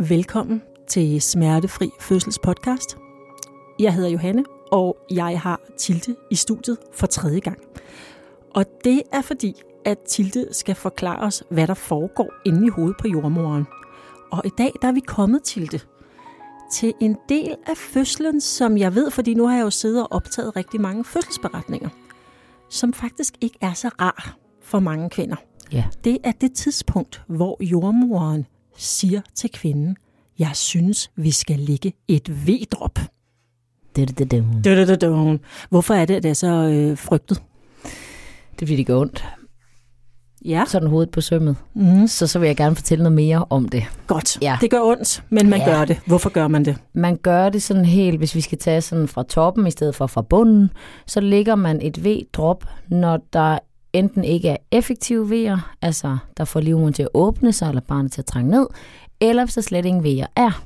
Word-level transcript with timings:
Velkommen 0.00 0.62
til 0.88 1.22
Smertefri 1.22 1.90
Fødsels 2.00 2.38
podcast. 2.38 2.96
Jeg 3.78 3.94
hedder 3.94 4.08
Johanne, 4.10 4.44
og 4.70 4.96
jeg 5.10 5.40
har 5.40 5.60
Tilde 5.78 6.16
i 6.30 6.34
studiet 6.34 6.78
for 6.92 7.06
tredje 7.06 7.40
gang. 7.40 7.58
Og 8.54 8.64
det 8.84 9.02
er 9.12 9.22
fordi, 9.22 9.62
at 9.84 9.98
Tilde 9.98 10.46
skal 10.50 10.74
forklare 10.74 11.20
os, 11.20 11.44
hvad 11.50 11.66
der 11.66 11.74
foregår 11.74 12.30
inde 12.44 12.66
i 12.66 12.68
hovedet 12.68 12.96
på 13.00 13.08
jordmoren. 13.08 13.66
Og 14.30 14.42
i 14.46 14.50
dag 14.58 14.72
der 14.82 14.88
er 14.88 14.92
vi 14.92 15.00
kommet 15.00 15.42
til 15.42 15.72
det. 15.72 15.86
Til 16.72 16.94
en 17.00 17.16
del 17.28 17.56
af 17.66 17.76
fødslen, 17.76 18.40
som 18.40 18.78
jeg 18.78 18.94
ved, 18.94 19.10
fordi 19.10 19.34
nu 19.34 19.46
har 19.46 19.56
jeg 19.56 19.64
jo 19.64 19.70
siddet 19.70 20.02
og 20.02 20.12
optaget 20.12 20.56
rigtig 20.56 20.80
mange 20.80 21.04
fødselsberetninger, 21.04 21.88
som 22.68 22.92
faktisk 22.92 23.34
ikke 23.40 23.58
er 23.60 23.72
så 23.72 23.88
rar 23.88 24.36
for 24.60 24.80
mange 24.80 25.10
kvinder. 25.10 25.36
Ja. 25.72 25.84
Det 26.04 26.18
er 26.24 26.32
det 26.32 26.54
tidspunkt, 26.54 27.22
hvor 27.26 27.56
jordmoren 27.64 28.46
siger 28.76 29.20
til 29.34 29.50
kvinden, 29.50 29.96
jeg 30.38 30.50
synes, 30.54 31.10
vi 31.16 31.30
skal 31.30 31.58
ligge 31.58 31.92
et 32.08 32.46
V-drop. 32.46 32.98
Hvorfor 35.70 35.94
er 35.94 36.04
det, 36.04 36.14
at 36.14 36.22
det 36.22 36.28
er 36.28 36.34
så 36.34 36.46
øh, 36.72 36.98
frygtet? 36.98 37.42
det 38.54 38.62
er 38.62 38.66
fordi, 38.66 38.76
det 38.76 38.86
gør 38.86 38.96
ondt. 38.98 39.24
Ja, 40.44 40.64
Sådan 40.68 40.88
hovedet 40.88 41.10
på 41.10 41.20
sømmet. 41.20 41.56
mm, 41.74 42.06
Så 42.06 42.26
så 42.26 42.38
vil 42.38 42.46
jeg 42.46 42.56
gerne 42.56 42.76
fortælle 42.76 43.02
noget 43.02 43.14
mere 43.16 43.44
om 43.50 43.68
det. 43.68 43.84
godt. 44.06 44.38
Ja. 44.42 44.58
Det 44.60 44.70
gør 44.70 44.80
ondt, 44.80 45.24
men 45.30 45.48
man 45.50 45.58
Ja. 45.60 45.64
gør 45.70 45.84
det. 45.84 46.00
Hvorfor 46.06 46.30
gør 46.30 46.48
man 46.48 46.64
det? 46.64 46.76
Man 46.94 47.16
gør 47.16 47.48
det 47.48 47.62
sådan 47.62 47.84
helt, 47.84 48.18
hvis 48.18 48.34
vi 48.34 48.40
skal 48.40 48.58
tage 48.58 48.80
sådan 48.80 49.08
fra 49.08 49.22
toppen 49.22 49.66
i 49.66 49.70
stedet 49.70 49.94
for 49.94 50.06
fra 50.06 50.22
bunden, 50.22 50.70
så 51.06 51.20
ligger 51.20 51.54
man 51.54 51.82
et 51.82 52.04
V-drop, 52.04 52.64
når 52.88 53.20
der 53.32 53.58
enten 53.92 54.24
ikke 54.24 54.48
er 54.48 54.56
effektive 54.70 55.26
V'er, 55.26 55.58
altså 55.82 56.18
der 56.36 56.44
får 56.44 56.60
livmoderen 56.60 56.94
til 56.94 57.02
at 57.02 57.08
åbne 57.14 57.52
sig, 57.52 57.68
eller 57.68 57.80
barnet 57.80 58.12
til 58.12 58.20
at 58.20 58.26
trænge 58.26 58.50
ned, 58.50 58.66
eller 59.20 59.44
hvis 59.44 59.54
der 59.54 59.60
slet 59.60 59.84
ingen 59.84 60.04
V'er 60.04 60.26
er. 60.36 60.64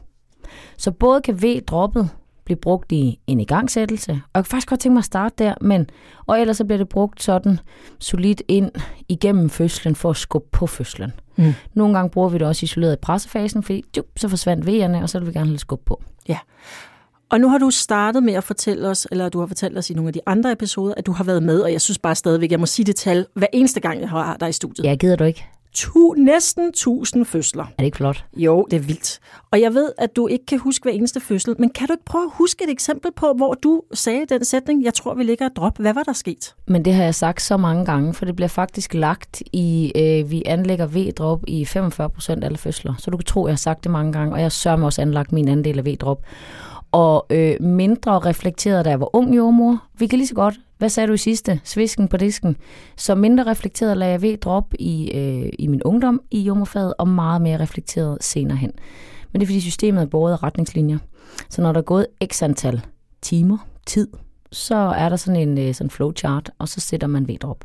Så 0.77 0.91
både 0.91 1.21
kan 1.21 1.43
V-droppet 1.43 2.09
blive 2.45 2.57
brugt 2.57 2.93
i 2.93 3.19
en 3.27 3.41
igangsættelse, 3.41 4.13
og 4.13 4.19
jeg 4.35 4.45
kan 4.45 4.51
faktisk 4.51 4.69
godt 4.69 4.81
tænke 4.81 4.95
mig 4.95 5.01
at 5.01 5.05
starte 5.05 5.35
der, 5.45 5.55
men, 5.61 5.87
og 6.27 6.41
ellers 6.41 6.57
så 6.57 6.65
bliver 6.65 6.79
det 6.79 6.89
brugt 6.89 7.23
sådan 7.23 7.59
solidt 7.99 8.43
ind 8.49 8.71
igennem 9.09 9.51
fødslen 9.51 9.95
for 9.95 10.11
at 10.11 10.17
skubbe 10.17 10.49
på 10.53 10.67
fødslen. 10.67 11.13
Mm. 11.37 11.53
Nogle 11.75 11.95
gange 11.95 12.11
bruger 12.11 12.29
vi 12.29 12.39
det 12.39 12.47
også 12.47 12.65
isoleret 12.65 12.93
i 12.93 13.01
pressefasen, 13.03 13.63
fordi 13.63 13.85
tjup, 13.93 14.07
så 14.17 14.29
forsvandt 14.29 14.67
V'erne, 14.67 15.03
og 15.03 15.09
så 15.09 15.19
vil 15.19 15.29
vi 15.29 15.33
gerne 15.33 15.49
have 15.49 15.59
skub 15.59 15.81
på. 15.85 16.03
Og 17.31 17.41
nu 17.41 17.49
har 17.49 17.59
du 17.59 17.71
startet 17.71 18.23
med 18.23 18.35
at 18.35 18.45
fortælle 18.45 18.89
os, 18.89 19.07
eller 19.11 19.29
du 19.29 19.39
har 19.39 19.47
fortalt 19.47 19.79
os 19.79 19.91
i 19.91 19.95
nogle 19.95 20.09
af 20.09 20.13
de 20.13 20.21
andre 20.27 20.53
episoder, 20.53 20.95
at 20.97 21.07
du 21.07 21.13
har 21.13 21.25
været 21.25 21.43
med, 21.43 21.61
og 21.61 21.73
jeg 21.73 21.81
synes 21.81 21.99
bare 21.99 22.15
stadigvæk, 22.15 22.51
jeg 22.51 22.61
må 22.61 22.67
sige 22.67 22.87
det 22.87 22.97
tal, 22.97 23.27
hver 23.35 23.47
eneste 23.53 23.81
gang, 23.81 24.01
jeg 24.01 24.09
har 24.09 24.37
dig 24.37 24.49
i 24.49 24.53
studiet. 24.53 24.85
Ja, 24.85 24.95
gider 24.95 25.17
du 25.17 25.25
ikke? 25.25 25.47
Tu, 25.77 26.15
næsten 26.19 26.65
1000 26.65 27.25
fødsler. 27.25 27.63
Er 27.63 27.69
det 27.79 27.85
ikke 27.85 27.97
flot? 27.97 28.25
Jo, 28.37 28.67
det 28.71 28.77
er 28.77 28.81
vildt. 28.81 29.21
Og 29.51 29.61
jeg 29.61 29.75
ved, 29.75 29.93
at 29.99 30.17
du 30.17 30.27
ikke 30.27 30.47
kan 30.47 30.59
huske 30.59 30.83
hver 30.83 30.93
eneste 30.93 31.21
fødsel, 31.21 31.55
men 31.59 31.71
kan 31.71 31.87
du 31.89 31.93
ikke 31.93 32.05
prøve 32.05 32.25
at 32.25 32.31
huske 32.35 32.65
et 32.65 32.71
eksempel 32.71 33.13
på, 33.17 33.33
hvor 33.37 33.55
du 33.55 33.83
sagde 33.95 34.27
den 34.29 34.45
sætning, 34.45 34.85
jeg 34.85 34.95
tror, 34.95 35.15
vi 35.15 35.23
ligger 35.23 35.47
et 35.47 35.57
drop. 35.57 35.79
Hvad 35.79 35.95
var 35.95 36.03
der 36.03 36.13
sket? 36.13 36.55
Men 36.67 36.85
det 36.85 36.95
har 36.95 37.05
jeg 37.05 37.15
sagt 37.15 37.43
så 37.43 37.57
mange 37.57 37.85
gange, 37.85 38.15
for 38.15 38.25
det 38.25 38.37
bliver 38.37 38.49
faktisk 38.49 38.95
lagt 38.95 39.43
i, 39.53 39.93
øh, 39.97 40.31
vi 40.31 40.43
anlægger 40.47 40.87
V-drop 40.87 41.45
i 41.47 41.65
45 41.65 42.11
procent 42.11 42.45
af 42.45 42.47
alle 42.47 42.59
fødsler. 42.59 42.95
Så 42.99 43.11
du 43.11 43.17
kan 43.17 43.25
tro, 43.25 43.47
jeg 43.47 43.53
har 43.53 43.57
sagt 43.57 43.85
det 43.85 43.93
mange 43.93 44.13
gange, 44.13 44.35
og 44.35 44.41
jeg 44.41 44.53
sørger 44.53 44.77
mig 44.77 44.87
også 44.87 45.03
anlagt 45.03 45.33
min 45.33 45.49
andel 45.49 45.79
af 45.79 45.87
V-drop. 45.87 46.23
Og 46.97 47.27
øh, 47.31 47.57
mindre 47.61 48.19
reflekteret, 48.19 48.85
da 48.85 48.91
jeg 48.91 49.01
var 49.01 49.17
ung 49.17 49.37
jordmor. 49.37 49.83
Vi 49.99 50.07
kan 50.07 50.19
lige 50.19 50.29
så 50.29 50.35
godt, 50.35 50.55
hvad 50.79 50.89
sagde 50.89 51.07
du 51.07 51.13
i 51.13 51.17
sidste? 51.17 51.61
Svisken 51.65 52.09
på 52.09 52.17
disken. 52.17 52.57
Så 52.97 53.15
mindre 53.15 53.45
reflekteret 53.45 53.97
lagde 53.97 54.13
jeg 54.13 54.23
V-drop 54.23 54.75
i, 54.79 55.11
øh, 55.15 55.51
i 55.59 55.67
min 55.67 55.83
ungdom 55.83 56.21
i 56.31 56.41
jordmorfaget, 56.41 56.95
og 56.99 57.09
meget 57.09 57.43
mere 57.43 57.61
reflekteret 57.61 58.19
senere 58.21 58.57
hen. 58.57 58.73
Men 59.33 59.41
det 59.41 59.47
er 59.47 59.47
fordi 59.47 59.61
systemet 59.61 60.03
er 60.03 60.07
båret 60.07 60.33
af 60.33 60.43
retningslinjer. 60.43 60.99
Så 61.49 61.63
når 61.63 61.73
der 61.73 61.81
er 61.81 61.85
gået 61.85 62.07
x 62.25 62.43
antal 62.43 62.81
timer, 63.23 63.59
tid, 63.87 64.09
så 64.53 64.77
er 64.77 65.09
der 65.09 65.17
sådan 65.17 65.49
en 65.49 65.59
øh, 65.59 65.75
sådan 65.75 65.91
flowchart, 65.91 66.51
og 66.59 66.69
så 66.69 66.81
sætter 66.81 67.07
man 67.07 67.29
V-drop. 67.29 67.65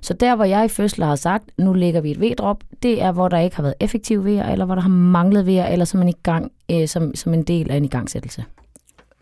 Så 0.00 0.14
der, 0.14 0.36
hvor 0.36 0.44
jeg 0.44 0.64
i 0.64 0.68
fødsler 0.68 1.06
har 1.06 1.16
sagt, 1.16 1.50
nu 1.58 1.72
lægger 1.72 2.00
vi 2.00 2.10
et 2.10 2.20
V-drop, 2.20 2.64
det 2.82 3.02
er, 3.02 3.12
hvor 3.12 3.28
der 3.28 3.38
ikke 3.38 3.56
har 3.56 3.62
været 3.62 3.74
effektiv 3.80 4.24
V'er, 4.24 4.50
eller 4.50 4.64
hvor 4.64 4.74
der 4.74 4.82
har 4.82 4.88
manglet 4.88 5.42
V'er, 5.42 5.72
eller 5.72 5.84
som 5.84 6.02
en, 6.02 6.08
i 6.08 6.16
gang, 6.22 6.52
øh, 6.70 6.88
som, 6.88 7.14
som 7.14 7.34
en 7.34 7.42
del 7.42 7.70
af 7.70 7.76
en 7.76 7.84
igangsættelse. 7.84 8.44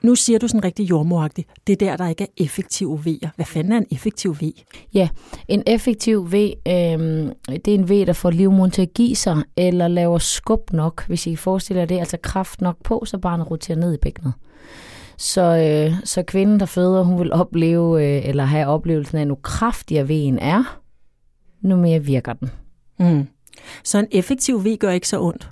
Nu 0.02 0.14
siger 0.14 0.38
du 0.38 0.48
sådan 0.48 0.64
rigtig 0.64 0.90
jordmoragtigt, 0.90 1.48
det 1.66 1.72
er 1.72 1.76
der, 1.86 1.96
der 1.96 2.08
ikke 2.08 2.24
er 2.24 2.44
effektive 2.44 3.00
V'er. 3.06 3.28
Hvad 3.36 3.46
fanden 3.46 3.72
er 3.72 3.76
en 3.76 3.86
effektiv 3.90 4.36
V? 4.40 4.42
En 5.48 5.62
effektiv 5.66 6.32
V, 6.32 6.34
øh, 6.68 6.72
det 7.46 7.68
er 7.68 7.74
en 7.74 7.88
V, 7.90 8.06
der 8.06 8.12
får 8.12 8.30
livmoderen 8.30 8.70
til 8.70 8.82
at 8.82 8.94
give 8.94 9.16
sig, 9.16 9.42
eller 9.56 9.88
laver 9.88 10.18
skub 10.18 10.72
nok, 10.72 11.06
hvis 11.06 11.26
I 11.26 11.36
forestiller 11.36 11.84
det, 11.84 11.98
altså 11.98 12.16
kraft 12.22 12.60
nok 12.60 12.76
på, 12.84 13.02
så 13.06 13.18
barnet 13.18 13.50
roterer 13.50 13.78
ned 13.78 13.94
i 13.94 13.98
bækkenet. 14.02 14.32
Så, 15.18 15.42
øh, 15.42 15.94
så 16.04 16.22
kvinden, 16.22 16.60
der 16.60 16.66
føder, 16.66 17.02
hun 17.02 17.18
vil 17.18 17.32
opleve, 17.32 18.04
øh, 18.04 18.28
eller 18.28 18.44
have 18.44 18.66
oplevelsen 18.66 19.18
af, 19.18 19.26
nu 19.26 19.34
kraftigere 19.34 20.04
V'en 20.04 20.38
er, 20.40 20.80
nu 21.60 21.76
mere 21.76 22.04
virker 22.04 22.32
den. 22.32 22.50
Mm. 22.98 23.26
Så 23.84 23.98
en 23.98 24.06
effektiv 24.10 24.64
V 24.64 24.76
gør 24.76 24.90
ikke 24.90 25.08
så 25.08 25.20
ondt. 25.20 25.50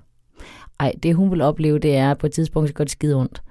Ej, 0.80 0.92
det 1.02 1.14
hun 1.14 1.30
vil 1.30 1.40
opleve, 1.40 1.78
det 1.78 1.96
er, 1.96 2.10
at 2.10 2.18
på 2.18 2.26
et 2.26 2.32
tidspunkt, 2.32 2.68
så 2.68 2.74
går 2.74 2.84
det 2.84 2.90
skide 2.90 3.14
ondt. 3.14 3.42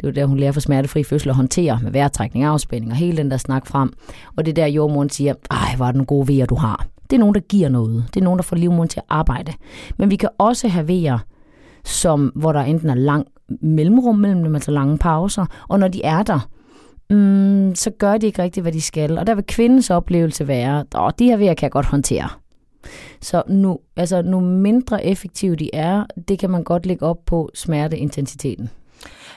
Det 0.00 0.06
er 0.06 0.10
jo 0.10 0.14
der, 0.14 0.26
hun 0.26 0.38
lærer 0.38 0.52
for 0.52 0.60
smertefri 0.60 1.02
fødsel 1.02 1.28
at 1.28 1.34
håndtere 1.34 1.80
med 1.82 1.92
vejrtrækning, 1.92 2.44
afspænding 2.44 2.92
og 2.92 2.96
hele 2.96 3.16
den 3.16 3.30
der 3.30 3.36
snak 3.36 3.66
frem. 3.66 3.92
Og 4.36 4.44
det 4.44 4.50
er 4.50 4.54
der, 4.54 4.66
jordmoren 4.66 5.10
siger, 5.10 5.34
ej, 5.50 5.76
hvor 5.76 5.86
er 5.86 5.92
den 5.92 6.06
gode 6.06 6.28
vejer, 6.28 6.46
du 6.46 6.54
har. 6.54 6.86
Det 7.10 7.16
er 7.16 7.20
nogen, 7.20 7.34
der 7.34 7.40
giver 7.40 7.68
noget. 7.68 8.04
Det 8.14 8.20
er 8.20 8.24
nogen, 8.24 8.38
der 8.38 8.42
får 8.42 8.56
livmoderen 8.56 8.88
til 8.88 9.00
at 9.00 9.06
arbejde. 9.08 9.52
Men 9.96 10.10
vi 10.10 10.16
kan 10.16 10.28
også 10.38 10.68
have 10.68 10.88
vejer, 10.88 11.18
som, 11.84 12.32
hvor 12.34 12.52
der 12.52 12.60
enten 12.60 12.90
er 12.90 12.94
lang 12.94 13.26
mellemrum 13.60 14.18
mellem 14.18 14.44
dem, 14.44 14.54
altså 14.54 14.70
lange 14.70 14.98
pauser, 14.98 15.46
og 15.68 15.78
når 15.78 15.88
de 15.88 16.02
er 16.04 16.22
der, 16.22 16.48
mm, 17.10 17.74
så 17.74 17.90
gør 17.90 18.16
de 18.18 18.26
ikke 18.26 18.42
rigtigt, 18.42 18.64
hvad 18.64 18.72
de 18.72 18.80
skal. 18.80 19.18
Og 19.18 19.26
der 19.26 19.34
vil 19.34 19.44
kvindens 19.46 19.90
oplevelse 19.90 20.48
være, 20.48 20.80
at 20.80 21.18
de 21.18 21.24
her 21.24 21.36
vejer 21.36 21.54
kan 21.54 21.64
jeg 21.64 21.72
godt 21.72 21.86
håndtere. 21.86 22.28
Så 23.20 23.42
nu, 23.48 23.78
altså, 23.96 24.22
nu 24.22 24.40
mindre 24.40 25.06
effektive 25.06 25.56
de 25.56 25.74
er, 25.74 26.04
det 26.28 26.38
kan 26.38 26.50
man 26.50 26.64
godt 26.64 26.86
lægge 26.86 27.06
op 27.06 27.18
på 27.26 27.50
smerteintensiteten. 27.54 28.70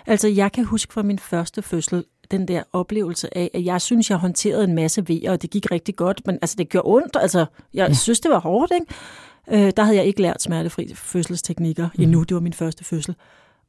Altså, 0.07 0.27
jeg 0.27 0.51
kan 0.51 0.65
huske 0.65 0.93
fra 0.93 1.03
min 1.03 1.19
første 1.19 1.61
fødsel, 1.61 2.03
den 2.31 2.47
der 2.47 2.63
oplevelse 2.73 3.37
af, 3.37 3.51
at 3.53 3.65
jeg 3.65 3.81
synes, 3.81 4.09
jeg 4.09 4.17
håndterede 4.17 4.63
en 4.63 4.75
masse 4.75 5.05
V'er, 5.09 5.29
og 5.29 5.41
det 5.41 5.49
gik 5.49 5.71
rigtig 5.71 5.95
godt, 5.95 6.21
men 6.25 6.37
altså, 6.41 6.55
det 6.57 6.69
gjorde 6.69 6.87
ondt. 6.87 7.17
Altså, 7.21 7.45
jeg 7.73 7.87
ja. 7.87 7.93
Synes, 7.93 8.19
det 8.19 8.31
var 8.31 8.39
hårdt, 8.39 8.71
ikke? 8.73 9.65
Øh, 9.65 9.73
der 9.77 9.83
havde 9.83 9.97
jeg 9.97 10.05
ikke 10.05 10.21
lært 10.21 10.41
smertefri 10.41 10.91
fødselsteknikker 10.95 11.89
mm. 11.97 12.03
endnu. 12.03 12.23
Det 12.23 12.35
var 12.35 12.41
min 12.41 12.53
første 12.53 12.83
fødsel. 12.83 13.15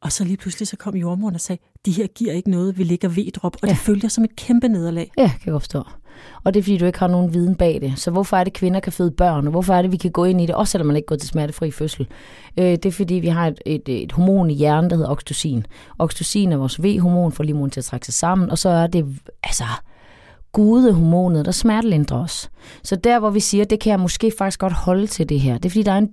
Og 0.01 0.13
så 0.13 0.25
lige 0.25 0.37
pludselig 0.37 0.69
så 0.69 0.77
kom 0.77 0.97
jordmoren 0.97 1.35
og 1.35 1.41
sagde, 1.41 1.63
de 1.87 1.93
her 1.93 2.07
giver 2.07 2.33
ikke 2.33 2.51
noget, 2.51 2.79
vi 2.79 2.85
ligger 2.85 3.09
V-drop, 3.09 3.57
og 3.63 3.69
ja. 3.69 3.73
Det 3.73 3.79
følte 3.79 4.05
jeg 4.05 4.11
som 4.11 4.25
et 4.25 4.37
kæmpe 4.37 4.69
nederlag. 4.69 5.11
Ja, 5.19 5.29
kan 5.29 5.41
jeg 5.47 5.53
godt 5.53 5.63
forstå. 5.63 5.83
Og 6.45 6.55
det 6.55 6.61
er 6.61 6.65
fordi, 6.65 6.79
du 6.79 6.85
ikke 6.85 6.99
har 6.99 7.07
nogen 7.07 7.35
viden 7.35 7.55
bag 7.55 7.79
det. 7.81 7.93
Så 7.97 8.11
hvorfor 8.11 8.37
er 8.37 8.45
det, 8.45 8.53
kvinder 8.53 8.81
kan 8.81 8.93
føde 8.93 9.11
børn? 9.11 9.47
Og 9.47 9.51
hvorfor 9.51 9.75
er 9.75 9.83
det, 9.83 9.93
vi 9.93 9.97
kan 9.97 10.11
gå 10.11 10.25
ind 10.25 10.41
i 10.41 10.47
det, 10.47 10.55
også 10.55 10.71
selvom 10.71 10.87
man 10.87 10.97
ikke 10.97 11.07
går 11.07 11.17
til 11.17 11.29
smertefri 11.29 11.71
fødsel? 11.71 12.07
Øh, 12.59 12.65
det 12.65 12.87
er 12.87 12.93
fordi, 12.93 13.15
vi 13.15 13.29
har 13.29 13.47
et, 13.47 13.61
et, 13.67 13.89
et 13.89 14.13
hormon 14.13 14.51
i 14.51 14.55
hjernen, 14.55 14.91
der 14.91 14.97
hedder 14.97 15.11
oxytocin. 15.11 15.67
Oxytocin 15.99 16.53
er 16.53 16.57
vores 16.57 16.83
V-hormon 16.83 17.33
for 17.33 17.43
livmoderen 17.43 17.71
til 17.71 17.81
at 17.81 17.85
trække 17.85 18.07
sig 18.07 18.15
sammen, 18.15 18.51
og 18.51 18.59
så 18.59 18.69
er 18.69 18.87
det, 18.87 19.07
altså, 19.43 19.65
gudehormonet, 20.53 21.45
der 21.45 21.51
smertelindrer 21.53 22.19
os. 22.19 22.51
Så 22.83 22.97
der, 22.97 23.19
hvor 23.19 23.31
vi 23.31 23.41
siger, 23.41 23.65
det 23.65 23.81
kan 23.81 23.91
jeg 23.91 24.01
måske 24.01 24.33
faktisk 24.39 24.61
godt 24.61 24.73
holde 24.73 25.07
til 25.07 25.29
det 25.29 25.41
her, 25.41 25.59
det 25.59 25.65
er 25.65 25.71
fordi, 25.71 25.83
der 25.83 25.93
er 25.93 25.99
en, 25.99 26.11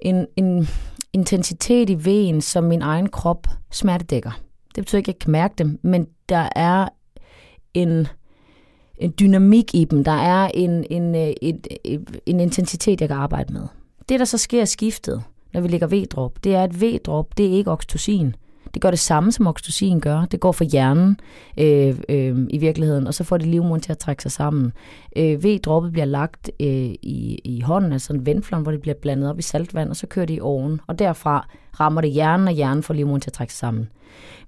en, 0.00 0.26
en 0.36 0.68
intensitet 1.12 1.90
i 1.90 2.04
vejen, 2.04 2.40
som 2.40 2.64
min 2.64 2.82
egen 2.82 3.08
krop 3.08 3.46
smertedækker. 3.72 4.30
Det 4.74 4.84
betyder 4.84 4.98
ikke, 4.98 5.08
at 5.08 5.14
jeg 5.14 5.18
kan 5.18 5.32
mærke 5.32 5.54
dem, 5.58 5.78
men 5.82 6.06
der 6.28 6.48
er 6.56 6.88
en, 7.74 8.06
en 8.98 9.14
dynamik 9.20 9.74
i 9.74 9.84
dem. 9.84 10.04
Der 10.04 10.12
er 10.12 10.50
en, 10.54 10.84
en, 10.90 11.14
øh, 11.14 11.32
en, 11.42 11.60
øh, 11.86 11.98
en 12.26 12.40
intensitet, 12.40 13.00
jeg 13.00 13.08
kan 13.08 13.18
arbejde 13.18 13.52
med. 13.52 13.62
Det, 14.08 14.18
der 14.18 14.24
så 14.24 14.38
sker 14.38 14.64
skiftet, 14.64 15.22
når 15.52 15.60
vi 15.60 15.68
lægger 15.68 15.86
V-drop, 15.86 16.44
det 16.44 16.54
er, 16.54 16.62
at 16.62 16.82
V-drop, 16.82 17.38
det 17.38 17.46
er 17.46 17.50
ikke 17.50 17.70
oxytocin. 17.70 18.34
Det 18.74 18.82
gør 18.82 18.90
det 18.90 18.98
samme, 18.98 19.32
som 19.32 19.46
oxytocin 19.46 20.00
gør. 20.00 20.24
Det 20.24 20.40
går 20.40 20.52
for 20.52 20.64
hjernen 20.64 21.20
øh, 21.58 21.98
øh, 22.08 22.46
i 22.50 22.58
virkeligheden, 22.58 23.06
og 23.06 23.14
så 23.14 23.24
får 23.24 23.36
det 23.36 23.46
livmoderen 23.46 23.80
til 23.80 23.92
at 23.92 23.98
trække 23.98 24.22
sig 24.22 24.32
sammen. 24.32 24.72
Øh, 25.16 25.44
V-droppet 25.44 25.92
bliver 25.92 26.04
lagt 26.04 26.50
øh, 26.60 26.94
i, 27.02 27.40
i 27.44 27.60
hånden, 27.60 27.92
altså 27.92 28.12
en 28.12 28.26
vandflon, 28.26 28.62
hvor 28.62 28.70
det 28.70 28.80
bliver 28.80 28.94
blandet 28.94 29.30
op 29.30 29.38
i 29.38 29.42
saltvand, 29.42 29.90
og 29.90 29.96
så 29.96 30.06
kører 30.06 30.26
det 30.26 30.36
i 30.36 30.40
ovnen. 30.40 30.80
Og 30.86 30.98
derfra 30.98 31.48
rammer 31.80 32.00
det 32.00 32.10
hjernen, 32.10 32.48
og 32.48 32.54
hjernen 32.54 32.82
får 32.82 32.94
livmoderen 32.94 33.20
til 33.20 33.30
at 33.30 33.34
trække 33.34 33.52
sig 33.52 33.58
sammen. 33.58 33.88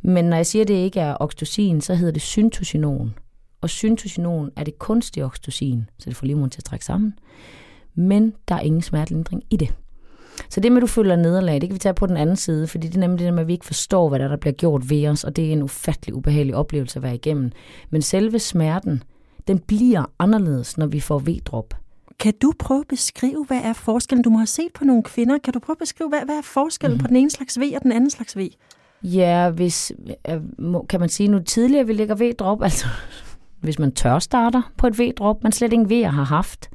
Men 0.02 0.24
når 0.24 0.36
jeg 0.36 0.46
siger, 0.46 0.62
at 0.62 0.68
det 0.68 0.74
ikke 0.74 1.00
er 1.00 1.16
oxytocin, 1.20 1.80
så 1.80 1.94
hedder 1.94 2.12
det 2.12 2.22
syntocinon. 2.22 3.14
Og 3.60 3.70
syntocinon 3.70 4.50
er 4.56 4.64
det 4.64 4.78
kunstige 4.78 5.24
oxytocin, 5.24 5.90
så 5.98 6.10
det 6.10 6.16
får 6.16 6.26
livmoderen 6.26 6.50
til 6.50 6.60
at 6.60 6.64
trække 6.64 6.84
sammen. 6.84 7.18
Men 7.94 8.34
der 8.48 8.54
er 8.54 8.60
ingen 8.60 8.82
smertelindring 8.82 9.42
i 9.50 9.56
det. 9.56 9.74
Så 10.48 10.60
det 10.60 10.72
med, 10.72 10.76
at 10.76 10.82
du 10.82 10.86
føler 10.86 11.16
nederlag, 11.16 11.60
det 11.60 11.68
kan 11.68 11.74
vi 11.74 11.78
tage 11.78 11.94
på 11.94 12.06
den 12.06 12.16
anden 12.16 12.36
side, 12.36 12.66
fordi 12.66 12.86
det 12.86 12.96
er 12.96 13.00
nemlig 13.00 13.26
det 13.26 13.34
med, 13.34 13.40
at 13.40 13.46
vi 13.46 13.52
ikke 13.52 13.66
forstår, 13.66 14.08
hvad 14.08 14.18
der, 14.18 14.24
er, 14.24 14.28
der 14.28 14.36
bliver 14.36 14.54
gjort 14.54 14.90
ved 14.90 15.08
os, 15.08 15.24
og 15.24 15.36
det 15.36 15.48
er 15.48 15.52
en 15.52 15.62
ufattelig 15.62 16.14
ubehagelig 16.14 16.54
oplevelse 16.54 16.98
at 16.98 17.02
være 17.02 17.14
igennem. 17.14 17.52
Men 17.90 18.02
selve 18.02 18.38
smerten, 18.38 19.02
den 19.48 19.58
bliver 19.58 20.04
anderledes, 20.18 20.78
når 20.78 20.86
vi 20.86 21.00
får 21.00 21.18
V-drop. 21.18 21.74
Kan 22.18 22.34
du 22.42 22.52
prøve 22.58 22.80
at 22.80 22.88
beskrive, 22.88 23.44
hvad 23.46 23.60
er 23.64 23.72
forskellen? 23.72 24.22
Du 24.22 24.30
må 24.30 24.38
have 24.38 24.46
set 24.46 24.72
på 24.74 24.84
nogle 24.84 25.02
kvinder. 25.02 25.38
Kan 25.38 25.52
du 25.52 25.58
prøve 25.58 25.74
at 25.74 25.78
beskrive, 25.78 26.08
hvad, 26.08 26.20
hvad 26.24 26.34
er 26.34 26.42
forskellen 26.42 26.96
mm. 26.96 27.02
på 27.02 27.06
den 27.06 27.16
ene 27.16 27.30
slags 27.30 27.60
V 27.60 27.62
og 27.76 27.82
den 27.82 27.92
anden 27.92 28.10
slags 28.10 28.36
V? 28.36 28.48
Ja, 29.02 29.50
hvis, 29.50 29.92
kan 30.88 31.00
man 31.00 31.08
sige, 31.08 31.28
nu 31.28 31.38
tidligere 31.38 31.86
vi 31.86 31.92
ligger 31.92 32.14
V-drop, 32.14 32.62
altså 32.68 32.86
hvis 33.66 33.78
man 33.78 33.92
tør 33.92 34.18
starter 34.18 34.62
på 34.78 34.86
et 34.86 34.98
V-drop, 34.98 35.42
man 35.42 35.52
slet 35.52 35.72
ingen 35.72 36.04
V'er 36.04 36.10
har 36.10 36.24
haft, 36.24 36.70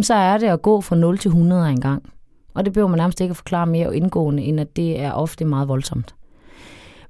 så 0.00 0.14
er 0.14 0.38
det 0.38 0.46
at 0.46 0.62
gå 0.62 0.80
fra 0.80 0.96
0 0.96 1.18
til 1.18 1.28
100 1.28 1.70
en 1.70 1.80
gang. 1.80 2.12
Og 2.54 2.64
det 2.64 2.72
behøver 2.72 2.88
man 2.88 2.98
nærmest 2.98 3.20
ikke 3.20 3.32
at 3.32 3.36
forklare 3.36 3.66
mere 3.66 3.96
indgående, 3.96 4.42
end 4.42 4.60
at 4.60 4.76
det 4.76 5.00
er 5.00 5.12
ofte 5.12 5.44
meget 5.44 5.68
voldsomt. 5.68 6.14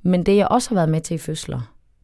Men 0.02 0.26
det, 0.26 0.36
jeg 0.36 0.48
også 0.48 0.70
har 0.70 0.74
været 0.74 0.88
med 0.88 1.00
til 1.00 1.14
i 1.14 1.18
fødsler, 1.18 1.60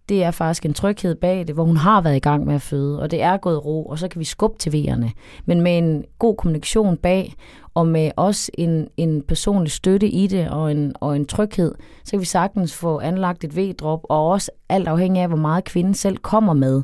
det 0.08 0.24
er 0.24 0.30
faktisk 0.30 0.66
en 0.66 0.74
tryghed 0.74 1.14
bag 1.14 1.46
det, 1.46 1.54
hvor 1.54 1.64
hun 1.64 1.76
har 1.76 2.00
været 2.00 2.16
i 2.16 2.18
gang 2.18 2.46
med 2.46 2.54
at 2.54 2.62
føde, 2.62 3.00
og 3.00 3.10
det 3.10 3.22
er 3.22 3.36
gået 3.36 3.64
ro, 3.64 3.84
og 3.84 3.98
så 3.98 4.08
kan 4.08 4.18
vi 4.18 4.24
skubbe 4.24 4.58
til 4.58 4.70
V'erne. 4.70 5.10
Men 5.44 5.60
med 5.60 5.78
en 5.78 6.04
god 6.18 6.36
kommunikation 6.36 6.96
bag, 6.96 7.34
og 7.74 7.86
med 7.86 8.10
også 8.16 8.50
en, 8.54 8.88
en 8.96 9.22
personlig 9.22 9.72
støtte 9.72 10.08
i 10.08 10.26
det, 10.26 10.50
og 10.50 10.70
en, 10.70 10.92
og 11.00 11.16
en 11.16 11.26
tryghed, 11.26 11.74
så 12.04 12.10
kan 12.10 12.20
vi 12.20 12.24
sagtens 12.24 12.74
få 12.74 13.00
anlagt 13.00 13.44
et 13.44 13.56
V-drop, 13.56 14.00
og 14.08 14.28
også 14.28 14.50
alt 14.68 14.88
afhængig 14.88 15.22
af, 15.22 15.28
hvor 15.28 15.36
meget 15.36 15.64
kvinden 15.64 15.94
selv 15.94 16.16
kommer 16.16 16.52
med 16.52 16.82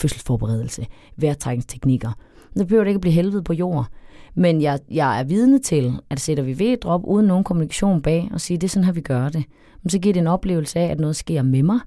fødselsforberedelse, 0.00 0.86
vejrtrækningsteknikker. 1.16 2.10
Nu 2.54 2.64
behøver 2.64 2.84
det 2.84 2.88
ikke 2.88 2.96
at 2.96 3.00
blive 3.00 3.12
helvede 3.12 3.42
på 3.42 3.52
jord. 3.52 3.86
Men 4.34 4.62
jeg, 4.62 4.78
jeg 4.90 5.20
er 5.20 5.24
vidne 5.24 5.58
til, 5.58 6.00
at 6.10 6.20
sætter 6.20 6.44
vi 6.44 6.52
V-drop 6.52 7.00
uden 7.04 7.26
nogen 7.26 7.44
kommunikation 7.44 8.02
bag, 8.02 8.30
og 8.32 8.40
siger, 8.40 8.58
det 8.58 8.66
er 8.66 8.70
sådan 8.70 8.84
her, 8.84 8.92
vi 8.92 9.00
gør 9.00 9.28
det, 9.28 9.44
men 9.82 9.90
så 9.90 9.98
giver 9.98 10.12
det 10.12 10.20
en 10.20 10.26
oplevelse 10.26 10.78
af, 10.78 10.86
at 10.86 11.00
noget 11.00 11.16
sker 11.16 11.42
med 11.42 11.62
mig, 11.62 11.80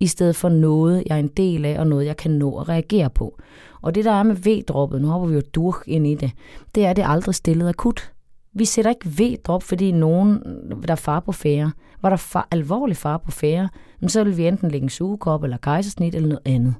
i 0.00 0.06
stedet 0.06 0.36
for 0.36 0.48
noget, 0.48 1.02
jeg 1.06 1.14
er 1.14 1.18
en 1.20 1.28
del 1.28 1.64
af, 1.64 1.78
og 1.78 1.86
noget, 1.86 2.06
jeg 2.06 2.16
kan 2.16 2.30
nå 2.30 2.58
at 2.58 2.68
reagere 2.68 3.10
på. 3.10 3.38
Og 3.82 3.94
det, 3.94 4.04
der 4.04 4.10
er 4.10 4.22
med 4.22 4.36
V-droppet, 4.36 5.00
nu 5.00 5.08
hopper 5.08 5.28
vi 5.28 5.34
jo 5.34 5.42
durk 5.54 5.82
ind 5.86 6.06
i 6.06 6.14
det, 6.14 6.30
det 6.74 6.84
er, 6.84 6.90
at 6.90 6.96
det 6.96 7.04
aldrig 7.06 7.34
stillet 7.34 7.68
akut. 7.68 8.12
Vi 8.52 8.64
sætter 8.64 8.90
ikke 8.90 9.08
V-drop, 9.08 9.62
fordi 9.62 9.92
nogen, 9.92 10.42
der 10.86 10.92
er 10.92 10.94
far 10.94 11.20
på 11.20 11.32
fære. 11.32 11.72
Var 12.02 12.08
der 12.08 12.16
far, 12.16 12.48
alvorlig 12.50 12.96
far 12.96 13.16
på 13.18 13.30
fære, 13.30 13.68
men 14.00 14.08
så 14.08 14.24
vil 14.24 14.36
vi 14.36 14.46
enten 14.46 14.70
lægge 14.70 14.84
en 14.84 14.90
sugekop 14.90 15.44
eller 15.44 15.56
kejsersnit 15.56 16.14
eller 16.14 16.28
noget 16.28 16.42
andet. 16.44 16.74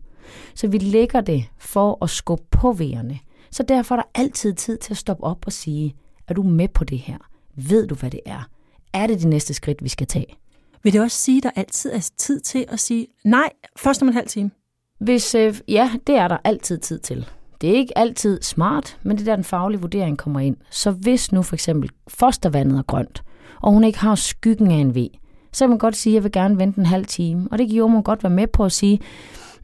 Så 0.55 0.69
vi 0.69 0.79
lægger 0.79 1.21
det 1.21 1.45
for 1.59 1.99
at 2.05 2.11
skubbe 2.11 2.45
på 2.51 2.71
V'erne. 2.73 3.17
Så 3.51 3.63
derfor 3.63 3.95
er 3.95 4.01
der 4.01 4.09
altid 4.21 4.55
tid 4.55 4.77
til 4.79 4.93
at 4.93 4.97
stoppe 4.97 5.25
op 5.25 5.47
og 5.47 5.53
sige, 5.53 5.95
er 6.29 6.35
du 6.35 6.43
med 6.43 6.69
på 6.69 6.85
det 6.85 6.99
her? 6.99 7.17
Ved 7.57 7.87
du, 7.87 7.95
hvad 7.95 8.11
det 8.11 8.21
er? 8.27 8.49
Er 8.93 9.07
det 9.07 9.19
det 9.21 9.29
næste 9.29 9.55
skridt, 9.55 9.85
vi 9.85 9.89
skal 9.89 10.07
tage? 10.07 10.37
Vil 10.83 10.93
det 10.93 11.01
også 11.01 11.17
sige, 11.17 11.37
at 11.37 11.43
der 11.43 11.51
altid 11.57 11.93
er 11.93 12.11
tid 12.19 12.41
til 12.41 12.65
at 12.69 12.81
sige, 12.81 13.07
nej, 13.25 13.51
først 13.77 14.03
om 14.03 14.09
en 14.09 14.15
halv 14.15 14.29
time? 14.29 14.51
Hvis, 14.99 15.35
øh, 15.35 15.61
ja, 15.69 15.91
det 16.07 16.15
er 16.15 16.29
der 16.29 16.37
altid 16.45 16.79
tid 16.79 16.99
til. 16.99 17.29
Det 17.61 17.71
er 17.71 17.75
ikke 17.75 17.99
altid 17.99 18.43
smart, 18.43 18.99
men 19.03 19.17
det 19.17 19.23
er 19.23 19.31
der, 19.31 19.37
den 19.37 19.45
faglige 19.45 19.81
vurdering 19.81 20.19
kommer 20.19 20.41
ind. 20.41 20.57
Så 20.71 20.91
hvis 20.91 21.33
nu 21.33 21.43
for 21.43 21.55
eksempel 21.57 21.91
fostervandet 22.09 22.79
er 22.79 22.83
grønt, 22.83 23.23
og 23.63 23.73
hun 23.73 23.85
ikke 23.85 23.99
har 23.99 24.15
skyggen 24.15 24.71
af 24.71 24.77
en 24.77 24.95
V, 24.95 25.07
så 25.53 25.65
kan 25.65 25.69
man 25.69 25.79
godt 25.79 25.97
sige, 25.97 26.13
at 26.13 26.15
jeg 26.15 26.23
vil 26.25 26.33
gerne 26.33 26.59
vente 26.59 26.79
en 26.79 26.87
halv 26.87 27.07
time. 27.07 27.49
Og 27.51 27.59
det 27.59 27.69
kan 27.69 27.77
jordmor 27.77 28.03
godt 28.03 28.23
være 28.23 28.33
med 28.33 28.47
på 28.47 28.65
at 28.65 28.73
sige, 28.73 28.97
"Mm, 28.99 29.05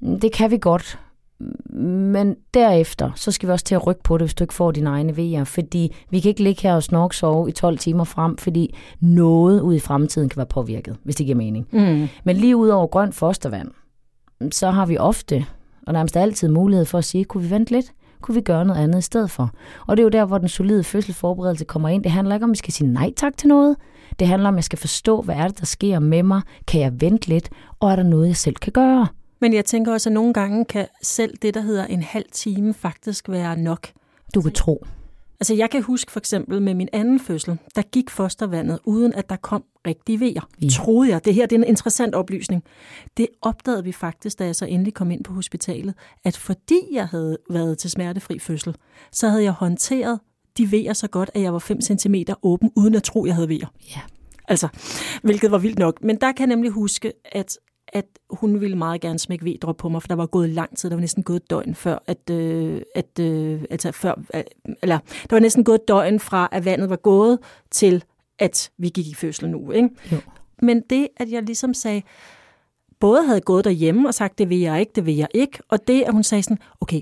det 0.00 0.32
kan 0.32 0.50
vi 0.50 0.58
godt, 0.60 0.98
men 1.70 2.36
derefter, 2.54 3.10
så 3.14 3.30
skal 3.30 3.46
vi 3.46 3.52
også 3.52 3.64
til 3.64 3.74
at 3.74 3.86
rykke 3.86 4.02
på 4.02 4.18
det, 4.18 4.22
hvis 4.22 4.34
du 4.34 4.44
ikke 4.44 4.54
får 4.54 4.70
dine 4.70 4.90
egne 4.90 5.12
V'er, 5.12 5.44
fordi 5.44 5.96
vi 6.10 6.20
kan 6.20 6.28
ikke 6.28 6.42
ligge 6.42 6.62
her 6.62 6.74
og 6.74 6.82
snorke 6.82 7.16
sove 7.16 7.48
i 7.48 7.52
12 7.52 7.78
timer 7.78 8.04
frem, 8.04 8.36
fordi 8.36 8.74
noget 9.00 9.60
ud 9.60 9.74
i 9.74 9.80
fremtiden 9.80 10.28
kan 10.28 10.36
være 10.36 10.46
påvirket, 10.46 10.96
hvis 11.04 11.16
det 11.16 11.26
giver 11.26 11.36
mening. 11.36 11.66
Mm. 11.72 12.08
Men 12.24 12.36
lige 12.36 12.56
ud 12.56 12.68
over 12.68 12.86
grønt 12.86 13.14
fostervand, 13.14 13.70
så 14.50 14.70
har 14.70 14.86
vi 14.86 14.98
ofte, 14.98 15.46
og 15.86 15.92
nærmest 15.92 16.16
altid 16.16 16.48
mulighed 16.48 16.84
for 16.84 16.98
at 16.98 17.04
sige, 17.04 17.24
kunne 17.24 17.42
vi 17.42 17.50
vente 17.50 17.72
lidt? 17.72 17.92
Kunne 18.20 18.34
vi 18.34 18.40
gøre 18.40 18.64
noget 18.64 18.80
andet 18.80 18.98
i 18.98 19.02
stedet 19.02 19.30
for? 19.30 19.50
Og 19.86 19.96
det 19.96 20.02
er 20.02 20.04
jo 20.04 20.10
der, 20.10 20.24
hvor 20.24 20.38
den 20.38 20.48
solide 20.48 20.84
fødselsforberedelse 20.84 21.64
kommer 21.64 21.88
ind. 21.88 22.02
Det 22.02 22.12
handler 22.12 22.34
ikke 22.34 22.44
om, 22.44 22.50
at 22.50 22.52
vi 22.52 22.58
skal 22.58 22.72
sige 22.72 22.92
nej 22.92 23.12
tak 23.16 23.36
til 23.36 23.48
noget. 23.48 23.76
Det 24.18 24.28
handler 24.28 24.48
om, 24.48 24.54
at 24.54 24.58
jeg 24.58 24.64
skal 24.64 24.78
forstå, 24.78 25.22
hvad 25.22 25.34
er 25.34 25.48
det, 25.48 25.58
der 25.58 25.66
sker 25.66 25.98
med 25.98 26.22
mig? 26.22 26.40
Kan 26.66 26.80
jeg 26.80 27.00
vente 27.00 27.28
lidt? 27.28 27.50
Og 27.80 27.92
er 27.92 27.96
der 27.96 28.02
noget, 28.02 28.26
jeg 28.26 28.36
selv 28.36 28.54
kan 28.54 28.72
gøre? 28.72 29.06
Men 29.40 29.54
jeg 29.54 29.64
tænker 29.64 29.92
også, 29.92 30.08
at 30.08 30.12
nogle 30.12 30.32
gange 30.32 30.64
kan 30.64 30.86
selv 31.02 31.36
det, 31.42 31.54
der 31.54 31.60
hedder 31.60 31.86
en 31.86 32.02
halv 32.02 32.26
time, 32.32 32.74
faktisk 32.74 33.28
være 33.28 33.56
nok. 33.56 33.88
Du 34.34 34.42
kan 34.42 34.52
tro. 34.52 34.86
Altså 35.40 35.54
jeg 35.54 35.70
kan 35.70 35.82
huske 35.82 36.12
for 36.12 36.20
eksempel 36.20 36.62
med 36.62 36.74
min 36.74 36.88
anden 36.92 37.20
fødsel, 37.20 37.58
der 37.74 37.82
gik 37.82 38.10
fostervandet, 38.10 38.78
uden 38.84 39.14
at 39.14 39.30
der 39.30 39.36
kom 39.36 39.64
rigtige 39.86 40.20
vejer. 40.20 40.48
Ja. 40.62 40.68
Troede 40.68 41.10
jeg. 41.10 41.24
Det 41.24 41.34
her 41.34 41.46
det 41.46 41.56
er 41.56 41.60
en 41.60 41.68
interessant 41.68 42.14
oplysning. 42.14 42.64
Det 43.16 43.28
opdagede 43.42 43.84
vi 43.84 43.92
faktisk, 43.92 44.38
da 44.38 44.44
jeg 44.44 44.56
så 44.56 44.64
endelig 44.64 44.94
kom 44.94 45.10
ind 45.10 45.24
på 45.24 45.32
hospitalet, 45.32 45.94
at 46.24 46.36
fordi 46.36 46.80
jeg 46.92 47.06
havde 47.06 47.38
været 47.50 47.78
til 47.78 47.90
smertefri 47.90 48.38
fødsel, 48.38 48.76
så 49.12 49.28
havde 49.28 49.42
jeg 49.42 49.52
håndteret 49.52 50.20
de 50.58 50.72
vejer 50.72 50.92
så 50.92 51.08
godt, 51.08 51.30
at 51.34 51.42
jeg 51.42 51.52
var 51.52 51.58
5 51.58 51.80
cm 51.80 52.14
åben, 52.42 52.70
uden 52.76 52.94
at 52.94 53.02
tro, 53.02 53.26
jeg 53.26 53.34
havde 53.34 53.48
vejer. 53.48 53.72
Ja. 53.96 54.00
Altså, 54.48 54.68
hvilket 55.22 55.50
var 55.50 55.58
vildt 55.58 55.78
nok. 55.78 56.02
Men 56.02 56.16
der 56.16 56.32
kan 56.32 56.48
jeg 56.48 56.56
nemlig 56.56 56.70
huske, 56.70 57.12
at 57.24 57.58
at 57.88 58.06
hun 58.30 58.60
ville 58.60 58.76
meget 58.76 59.00
gerne 59.00 59.18
smække 59.18 59.44
V-drop 59.44 59.76
på 59.76 59.88
mig, 59.88 60.02
for 60.02 60.08
der 60.08 60.14
var 60.14 60.26
gået 60.26 60.48
lang 60.48 60.76
tid, 60.76 60.90
der 60.90 60.96
var 60.96 61.00
næsten 61.00 61.22
gået 61.22 61.36
et 61.36 61.50
døgn 61.50 61.74
før, 61.74 61.98
at, 62.06 62.30
øh, 62.30 62.80
at 62.94 63.18
øh, 63.20 63.62
altså 63.70 63.92
før, 63.92 64.14
øh, 64.34 64.42
eller 64.82 64.98
der 65.30 65.36
var 65.36 65.40
næsten 65.40 65.64
gået 65.64 65.78
et 65.78 65.88
døgn 65.88 66.20
fra, 66.20 66.48
at 66.52 66.64
vandet 66.64 66.90
var 66.90 66.96
gået, 66.96 67.38
til 67.70 68.04
at 68.38 68.70
vi 68.78 68.88
gik 68.88 69.06
i 69.06 69.14
fødsel 69.14 69.50
nu. 69.50 69.70
Ikke? 69.70 69.88
Jo. 70.12 70.16
Men 70.62 70.82
det, 70.90 71.08
at 71.16 71.30
jeg 71.30 71.42
ligesom 71.42 71.74
sagde, 71.74 72.02
både 73.00 73.26
havde 73.26 73.40
gået 73.40 73.64
derhjemme 73.64 74.08
og 74.08 74.14
sagt, 74.14 74.38
det 74.38 74.48
vil 74.48 74.58
jeg 74.58 74.80
ikke, 74.80 74.92
det 74.94 75.06
vil 75.06 75.16
jeg 75.16 75.28
ikke, 75.34 75.58
og 75.68 75.88
det, 75.88 76.02
at 76.02 76.12
hun 76.12 76.22
sagde 76.22 76.42
sådan, 76.42 76.58
okay, 76.80 77.00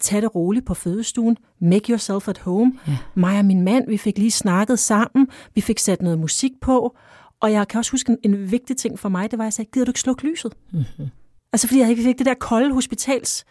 tag 0.00 0.22
det 0.22 0.34
roligt 0.34 0.66
på 0.66 0.74
fødestuen, 0.74 1.36
make 1.58 1.90
yourself 1.92 2.28
at 2.28 2.38
home. 2.38 2.72
Ja. 2.88 2.96
Mig 3.14 3.38
og 3.38 3.44
min 3.44 3.62
mand, 3.62 3.88
vi 3.88 3.96
fik 3.96 4.18
lige 4.18 4.30
snakket 4.30 4.78
sammen, 4.78 5.28
vi 5.54 5.60
fik 5.60 5.78
sat 5.78 6.02
noget 6.02 6.18
musik 6.18 6.52
på, 6.60 6.96
og 7.40 7.52
jeg 7.52 7.68
kan 7.68 7.78
også 7.78 7.90
huske 7.90 8.12
en, 8.12 8.18
en 8.32 8.50
vigtig 8.50 8.76
ting 8.76 8.98
for 8.98 9.08
mig, 9.08 9.30
det 9.30 9.38
var, 9.38 9.44
at 9.44 9.46
jeg 9.46 9.52
sagde, 9.52 9.70
gider 9.72 9.84
du 9.84 9.90
ikke 9.90 10.00
slukke 10.00 10.28
lyset? 10.30 10.52
Mm-hmm. 10.72 11.06
Altså 11.52 11.66
fordi 11.66 11.80
jeg 11.80 11.96
fik 11.96 12.18
det 12.18 12.26
der 12.26 12.34
kolde 12.34 12.74
hospitals. 12.74 13.44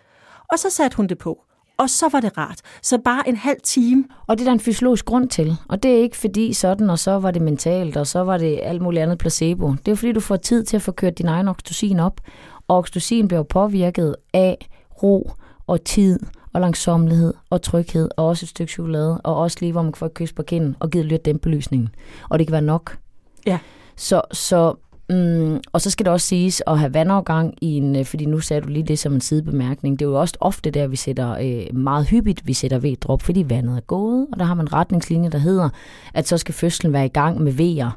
Og 0.51 0.59
så 0.59 0.69
satte 0.69 0.97
hun 0.97 1.07
det 1.07 1.17
på. 1.17 1.43
Og 1.77 1.89
så 1.89 2.09
var 2.11 2.19
det 2.19 2.37
rart. 2.37 2.61
Så 2.81 2.97
bare 2.97 3.29
en 3.29 3.35
halv 3.35 3.57
time. 3.63 4.05
Og 4.27 4.37
det 4.37 4.43
er 4.43 4.45
der 4.45 4.53
en 4.53 4.59
fysiologisk 4.59 5.05
grund 5.05 5.29
til. 5.29 5.57
Og 5.69 5.83
det 5.83 5.91
er 5.91 5.97
ikke 5.97 6.17
fordi 6.17 6.53
sådan, 6.53 6.89
og 6.89 6.99
så 6.99 7.11
var 7.11 7.31
det 7.31 7.41
mentalt, 7.41 7.97
og 7.97 8.07
så 8.07 8.19
var 8.19 8.37
det 8.37 8.59
alt 8.63 8.81
muligt 8.81 9.03
andet 9.03 9.17
placebo. 9.17 9.73
Det 9.85 9.91
er 9.91 9.95
fordi, 9.95 10.11
du 10.11 10.19
får 10.19 10.35
tid 10.35 10.63
til 10.63 10.75
at 10.75 10.81
få 10.81 10.91
kørt 10.91 11.17
din 11.17 11.27
egen 11.27 11.47
oxytocin 11.47 11.99
op. 11.99 12.21
Og 12.67 12.77
oxytocin 12.77 13.27
bliver 13.27 13.43
påvirket 13.43 14.15
af 14.33 14.69
ro 15.03 15.31
og 15.67 15.83
tid 15.83 16.19
og 16.53 16.61
langsomlighed 16.61 17.33
og 17.50 17.62
tryghed, 17.62 18.10
og 18.17 18.27
også 18.27 18.45
et 18.45 18.50
stykke 18.50 18.71
chokolade, 18.74 19.21
og 19.21 19.36
også 19.36 19.57
lige, 19.60 19.71
hvor 19.71 19.81
man 19.81 19.91
kan 19.91 19.98
få 19.98 20.05
et 20.05 20.13
kys 20.13 20.33
på 20.33 20.43
kinden 20.43 20.75
og 20.79 20.89
givet 20.89 21.05
lidt 21.05 21.25
dæmpelysningen. 21.25 21.89
Og 22.29 22.39
det 22.39 22.48
kan 22.48 22.51
være 22.51 22.62
nok. 22.62 22.98
Ja. 23.45 23.59
Så, 23.95 24.21
så 24.31 24.75
Mm, 25.09 25.59
og 25.73 25.81
så 25.81 25.89
skal 25.89 26.05
det 26.05 26.13
også 26.13 26.27
siges 26.27 26.63
at 26.67 26.79
have 26.79 26.93
vandafgang 26.93 27.53
i 27.61 27.77
en, 27.77 27.95
øh, 27.95 28.05
fordi 28.05 28.25
nu 28.25 28.39
sagde 28.39 28.61
du 28.61 28.67
lige 28.67 28.83
det 28.83 28.99
som 28.99 29.13
en 29.13 29.21
sidebemærkning, 29.21 29.99
det 29.99 30.05
er 30.05 30.09
jo 30.09 30.19
også 30.19 30.37
ofte 30.39 30.71
der, 30.71 30.87
vi 30.87 30.95
sætter 30.95 31.31
øh, 31.31 31.77
meget 31.77 32.07
hyppigt, 32.07 32.47
vi 32.47 32.53
sætter 32.53 32.79
V-drop, 32.79 33.21
fordi 33.21 33.45
vandet 33.49 33.77
er 33.77 33.81
gået, 33.81 34.27
og 34.33 34.39
der 34.39 34.45
har 34.45 34.53
man 34.53 34.73
retningslinjer, 34.73 35.29
der 35.29 35.37
hedder, 35.37 35.69
at 36.13 36.27
så 36.27 36.37
skal 36.37 36.53
fødslen 36.53 36.93
være 36.93 37.05
i 37.05 37.09
gang 37.09 37.41
med 37.41 37.51
V'er, 37.51 37.91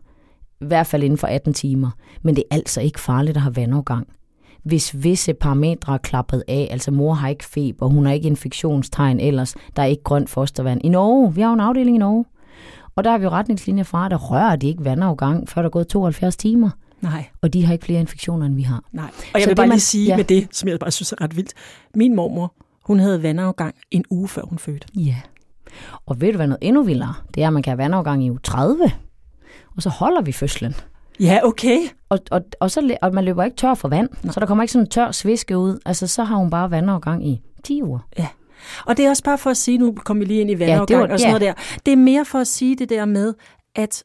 i 0.60 0.64
hvert 0.66 0.86
fald 0.86 1.02
inden 1.02 1.18
for 1.18 1.26
18 1.26 1.54
timer. 1.54 1.90
Men 2.22 2.36
det 2.36 2.44
er 2.50 2.54
altså 2.54 2.80
ikke 2.80 3.00
farligt 3.00 3.36
at 3.36 3.42
have 3.42 3.56
vandafgang. 3.56 4.06
Hvis 4.64 5.02
visse 5.02 5.34
parametre 5.34 5.94
er 5.94 5.98
klappet 5.98 6.42
af, 6.48 6.68
altså 6.70 6.90
mor 6.90 7.14
har 7.14 7.28
ikke 7.28 7.44
feber, 7.44 7.86
hun 7.86 8.06
har 8.06 8.12
ikke 8.12 8.28
infektionstegn 8.28 9.20
ellers, 9.20 9.54
der 9.76 9.82
er 9.82 9.86
ikke 9.86 10.02
grønt 10.02 10.30
fostervand. 10.30 10.80
I 10.84 10.88
Norge, 10.88 11.34
vi 11.34 11.40
har 11.40 11.48
jo 11.48 11.54
en 11.54 11.60
afdeling 11.60 11.96
i 11.96 11.98
Norge, 11.98 12.24
og 12.98 13.04
der 13.04 13.10
har 13.10 13.18
vi 13.18 13.24
jo 13.24 13.30
retningslinjer 13.30 13.84
fra, 13.84 14.08
der 14.08 14.16
rører 14.16 14.56
de 14.56 14.66
ikke 14.68 14.84
vandafgang, 14.84 15.48
før 15.48 15.62
der 15.62 15.66
er 15.68 15.70
gået 15.70 15.88
72 15.88 16.36
timer. 16.36 16.70
Nej, 17.00 17.24
Og 17.42 17.52
de 17.52 17.64
har 17.66 17.72
ikke 17.72 17.84
flere 17.84 18.00
infektioner, 18.00 18.46
end 18.46 18.54
vi 18.54 18.62
har. 18.62 18.82
nej. 18.92 19.04
Og 19.04 19.10
jeg 19.34 19.42
Så 19.42 19.48
vil 19.48 19.48
det, 19.48 19.56
bare 19.56 19.66
man- 19.66 19.74
lige 19.74 19.80
sige 19.80 20.06
ja. 20.06 20.16
med 20.16 20.24
det, 20.24 20.48
som 20.52 20.68
jeg 20.68 20.78
bare 20.78 20.90
synes 20.90 21.12
er 21.12 21.20
ret 21.20 21.36
vildt. 21.36 21.52
Min 21.94 22.16
mormor, 22.16 22.54
hun 22.84 22.98
havde 22.98 23.22
vandafgang 23.22 23.74
en 23.90 24.04
uge 24.10 24.28
før 24.28 24.42
hun 24.42 24.58
fødte. 24.58 24.86
Ja. 24.96 25.16
Og 26.06 26.20
ved 26.20 26.32
du 26.32 26.36
hvad 26.36 26.46
noget 26.46 26.58
endnu 26.62 26.82
vildere? 26.82 27.14
Det 27.34 27.42
er, 27.42 27.46
at 27.46 27.52
man 27.52 27.62
kan 27.62 27.70
have 27.70 27.78
vandafgang 27.78 28.24
i 28.24 28.30
uge 28.30 28.38
30, 28.42 28.84
og 29.76 29.82
så 29.82 29.88
holder 29.88 30.22
vi 30.22 30.32
fødslen. 30.32 30.74
Ja, 31.20 31.38
okay. 31.44 31.78
Og, 32.08 32.18
og, 32.30 32.40
og, 32.60 32.70
så, 32.70 32.96
og 33.02 33.14
man 33.14 33.24
løber 33.24 33.44
ikke 33.44 33.56
tør 33.56 33.74
for 33.74 33.88
vand, 33.88 34.08
Nej. 34.22 34.32
så 34.32 34.40
der 34.40 34.46
kommer 34.46 34.64
ikke 34.64 34.72
sådan 34.72 34.86
en 34.86 34.90
tør 34.90 35.10
sviske 35.10 35.58
ud. 35.58 35.78
Altså, 35.86 36.06
så 36.06 36.24
har 36.24 36.36
hun 36.36 36.50
bare 36.50 36.70
vandafgang 36.70 37.28
i 37.28 37.40
10 37.64 37.82
uger. 37.82 37.98
Og 38.86 38.96
det 38.96 39.04
er 39.04 39.10
også 39.10 39.22
bare 39.22 39.38
for 39.38 39.50
at 39.50 39.56
sige, 39.56 39.78
nu 39.78 39.92
kommer 40.04 40.24
vi 40.24 40.28
lige 40.28 40.40
ind 40.40 40.50
i 40.50 40.58
vandafgang 40.58 40.88
det 40.88 40.94
ja, 40.94 41.00
var- 41.00 41.08
og 41.12 41.18
sådan 41.20 41.32
ja. 41.34 41.38
noget 41.38 41.56
der. 41.56 41.78
Det 41.86 41.92
er 41.92 41.96
mere 41.96 42.24
for 42.24 42.38
at 42.38 42.46
sige 42.46 42.76
det 42.76 42.88
der 42.88 43.04
med, 43.04 43.34
at, 43.74 44.04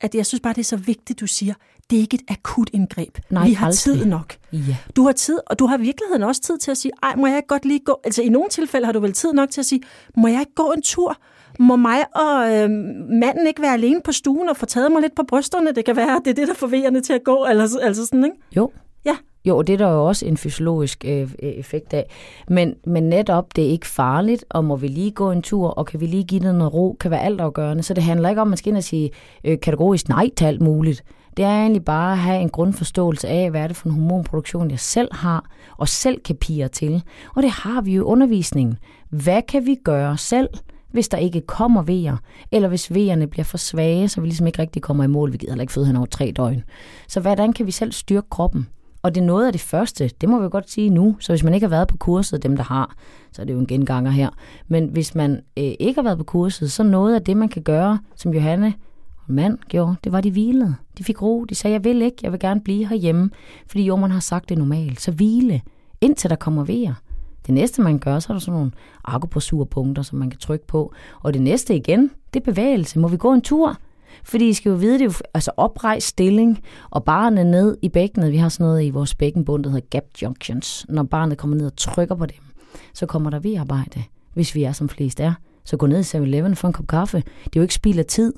at 0.00 0.14
jeg 0.14 0.26
synes 0.26 0.40
bare, 0.40 0.52
det 0.52 0.60
er 0.60 0.64
så 0.64 0.76
vigtigt, 0.76 1.20
du 1.20 1.26
siger, 1.26 1.54
det 1.90 1.96
er 1.96 2.00
ikke 2.00 2.14
et 2.14 2.22
akut 2.28 2.70
indgreb. 2.72 3.18
Nej, 3.30 3.46
vi 3.48 3.52
har 3.52 3.66
aldrig. 3.66 3.78
tid 3.78 4.04
nok. 4.04 4.36
Ja. 4.52 4.58
Du 4.96 5.04
har 5.04 5.12
tid, 5.12 5.38
og 5.46 5.58
du 5.58 5.66
har 5.66 5.78
i 5.78 5.80
virkeligheden 5.80 6.22
også 6.22 6.40
tid 6.42 6.58
til 6.58 6.70
at 6.70 6.76
sige, 6.78 6.92
ej, 7.02 7.14
må 7.16 7.26
jeg 7.26 7.36
ikke 7.36 7.46
godt 7.48 7.64
lige 7.64 7.80
gå? 7.84 8.00
Altså 8.04 8.22
i 8.22 8.28
nogle 8.28 8.48
tilfælde 8.48 8.86
har 8.86 8.92
du 8.92 9.00
vel 9.00 9.12
tid 9.12 9.32
nok 9.32 9.50
til 9.50 9.60
at 9.60 9.66
sige, 9.66 9.80
må 10.16 10.28
jeg 10.28 10.40
ikke 10.40 10.54
gå 10.54 10.72
en 10.76 10.82
tur? 10.82 11.16
Må 11.58 11.76
mig 11.76 12.16
og 12.16 12.52
øh, 12.56 12.70
manden 13.10 13.46
ikke 13.46 13.62
være 13.62 13.72
alene 13.72 14.00
på 14.04 14.12
stuen 14.12 14.48
og 14.48 14.56
få 14.56 14.66
taget 14.66 14.92
mig 14.92 15.02
lidt 15.02 15.14
på 15.14 15.22
brysterne? 15.28 15.72
Det 15.72 15.84
kan 15.84 15.96
være, 15.96 16.20
det 16.24 16.30
er 16.30 16.34
det, 16.34 16.48
der 16.48 16.54
får 16.54 16.66
vejerne 16.66 17.00
til 17.00 17.12
at 17.12 17.24
gå. 17.24 17.44
Altså, 17.44 17.78
altså 17.78 18.06
sådan, 18.06 18.24
ikke? 18.24 18.36
Jo. 18.56 18.70
Ja. 19.04 19.16
Jo, 19.48 19.62
det 19.62 19.72
er 19.72 19.76
der 19.76 19.92
jo 19.92 20.06
også 20.06 20.26
en 20.26 20.36
fysiologisk 20.36 21.04
øh, 21.04 21.22
øh, 21.22 21.28
effekt 21.50 21.94
af. 21.94 22.06
Men, 22.48 22.74
men 22.86 23.02
netop, 23.02 23.56
det 23.56 23.64
er 23.64 23.68
ikke 23.68 23.86
farligt, 23.86 24.44
og 24.50 24.64
må 24.64 24.76
vi 24.76 24.88
lige 24.88 25.10
gå 25.10 25.30
en 25.30 25.42
tur, 25.42 25.68
og 25.68 25.86
kan 25.86 26.00
vi 26.00 26.06
lige 26.06 26.24
give 26.24 26.40
det 26.40 26.54
noget 26.54 26.74
ro, 26.74 26.96
kan 27.00 27.10
være 27.10 27.22
altafgørende. 27.22 27.82
Så 27.82 27.94
det 27.94 28.02
handler 28.02 28.28
ikke 28.28 28.40
om, 28.40 28.48
at 28.48 28.50
man 28.50 28.56
skal 28.56 28.70
ind 28.70 28.76
og 28.76 28.84
sige 28.84 29.10
øh, 29.44 29.60
kategorisk 29.60 30.08
nej 30.08 30.30
til 30.36 30.44
alt 30.44 30.62
muligt. 30.62 31.04
Det 31.36 31.44
er 31.44 31.60
egentlig 31.60 31.84
bare 31.84 32.12
at 32.12 32.18
have 32.18 32.40
en 32.40 32.50
grundforståelse 32.50 33.28
af, 33.28 33.50
hvad 33.50 33.60
er 33.60 33.66
det 33.66 33.76
for 33.76 33.88
en 33.88 33.94
hormonproduktion, 33.94 34.70
jeg 34.70 34.80
selv 34.80 35.08
har, 35.12 35.44
og 35.76 35.88
selv 35.88 36.20
kan 36.20 36.36
pige 36.36 36.68
til. 36.68 37.02
Og 37.36 37.42
det 37.42 37.50
har 37.50 37.80
vi 37.80 37.94
jo 37.94 38.02
i 38.02 38.04
undervisningen. 38.04 38.78
Hvad 39.10 39.42
kan 39.42 39.66
vi 39.66 39.76
gøre 39.84 40.18
selv, 40.18 40.48
hvis 40.92 41.08
der 41.08 41.18
ikke 41.18 41.40
kommer 41.40 41.82
vejer, 41.82 42.16
eller 42.52 42.68
hvis 42.68 42.94
vejerne 42.94 43.26
bliver 43.26 43.44
for 43.44 43.58
svage, 43.58 44.08
så 44.08 44.20
vi 44.20 44.26
ligesom 44.26 44.46
ikke 44.46 44.62
rigtig 44.62 44.82
kommer 44.82 45.04
i 45.04 45.06
mål. 45.06 45.32
Vi 45.32 45.36
gider 45.36 45.52
heller 45.52 45.62
ikke 45.62 45.72
føde 45.72 45.86
hen 45.86 45.96
over 45.96 46.06
tre 46.06 46.32
døgn. 46.36 46.62
Så 47.08 47.20
hvordan 47.20 47.52
kan 47.52 47.66
vi 47.66 47.70
selv 47.70 47.92
styrke 47.92 48.28
kroppen? 48.30 48.68
Og 49.02 49.14
det 49.14 49.20
er 49.20 49.24
noget 49.24 49.46
af 49.46 49.52
det 49.52 49.60
første, 49.60 50.10
det 50.20 50.28
må 50.28 50.40
vi 50.40 50.48
godt 50.48 50.70
sige 50.70 50.90
nu. 50.90 51.16
Så 51.20 51.32
hvis 51.32 51.44
man 51.44 51.54
ikke 51.54 51.64
har 51.64 51.70
været 51.70 51.88
på 51.88 51.96
kurset, 51.96 52.42
dem 52.42 52.56
der 52.56 52.62
har, 52.62 52.94
så 53.32 53.42
er 53.42 53.46
det 53.46 53.52
jo 53.52 53.58
en 53.58 53.66
genganger 53.66 54.10
her. 54.10 54.30
Men 54.68 54.88
hvis 54.88 55.14
man 55.14 55.32
øh, 55.32 55.72
ikke 55.80 55.94
har 55.94 56.02
været 56.02 56.18
på 56.18 56.24
kurset, 56.24 56.72
så 56.72 56.82
noget 56.82 57.14
af 57.14 57.22
det, 57.22 57.36
man 57.36 57.48
kan 57.48 57.62
gøre, 57.62 57.98
som 58.16 58.34
Johanne 58.34 58.74
mand 59.26 59.58
gjorde, 59.68 59.94
det 60.04 60.12
var, 60.12 60.20
de 60.20 60.30
hvilede. 60.30 60.74
De 60.98 61.04
fik 61.04 61.22
ro. 61.22 61.44
De 61.44 61.54
sagde, 61.54 61.72
jeg 61.72 61.84
vil 61.84 62.02
ikke, 62.02 62.16
jeg 62.22 62.32
vil 62.32 62.40
gerne 62.40 62.60
blive 62.60 62.88
herhjemme, 62.88 63.30
fordi 63.66 63.84
jo, 63.84 63.96
man 63.96 64.10
har 64.10 64.20
sagt 64.20 64.48
det 64.48 64.58
normalt. 64.58 65.00
Så 65.00 65.10
hvile, 65.12 65.60
indtil 66.00 66.30
der 66.30 66.36
kommer 66.36 66.64
vejer. 66.64 66.94
Det 67.46 67.54
næste, 67.54 67.82
man 67.82 67.98
gør, 67.98 68.18
så 68.18 68.32
er 68.32 68.34
der 68.34 68.40
sådan 68.40 68.58
nogle 68.58 68.72
akupressurpunkter, 69.04 70.02
som 70.02 70.18
man 70.18 70.30
kan 70.30 70.40
trykke 70.40 70.66
på. 70.66 70.92
Og 71.20 71.34
det 71.34 71.42
næste 71.42 71.76
igen, 71.76 72.10
det 72.34 72.40
er 72.40 72.44
bevægelse. 72.44 72.98
Må 72.98 73.08
vi 73.08 73.16
gå 73.16 73.32
en 73.32 73.40
tur? 73.40 73.76
Fordi 74.24 74.48
I 74.48 74.52
skal 74.52 74.70
jo 74.70 74.76
vide, 74.76 74.94
det 74.94 75.00
er 75.00 75.04
jo, 75.04 75.12
altså 75.34 75.50
oprejst 75.56 76.06
stilling, 76.06 76.62
og 76.90 77.04
barnet 77.04 77.46
ned 77.46 77.76
i 77.82 77.88
bækkenet. 77.88 78.32
Vi 78.32 78.36
har 78.36 78.48
sådan 78.48 78.66
noget 78.66 78.84
i 78.84 78.90
vores 78.90 79.14
bækkenbund, 79.14 79.64
der 79.64 79.70
hedder 79.70 79.86
gap 79.90 80.04
junctions. 80.22 80.86
Når 80.88 81.02
barnet 81.02 81.38
kommer 81.38 81.56
ned 81.56 81.66
og 81.66 81.76
trykker 81.76 82.14
på 82.14 82.26
dem, 82.26 82.44
så 82.94 83.06
kommer 83.06 83.30
der 83.30 83.38
vi 83.38 83.54
arbejde, 83.54 84.02
hvis 84.34 84.54
vi 84.54 84.64
er 84.64 84.72
som 84.72 84.88
flest 84.88 85.20
er. 85.20 85.32
Så 85.64 85.76
gå 85.76 85.86
ned 85.86 85.98
i 86.14 86.16
7-Eleven 86.16 86.56
for 86.56 86.68
en 86.68 86.72
kop 86.72 86.86
kaffe. 86.86 87.16
Det 87.18 87.56
er 87.56 87.60
jo 87.60 87.62
ikke 87.62 87.74
spild 87.74 87.98
af 87.98 88.04
tid. 88.04 88.32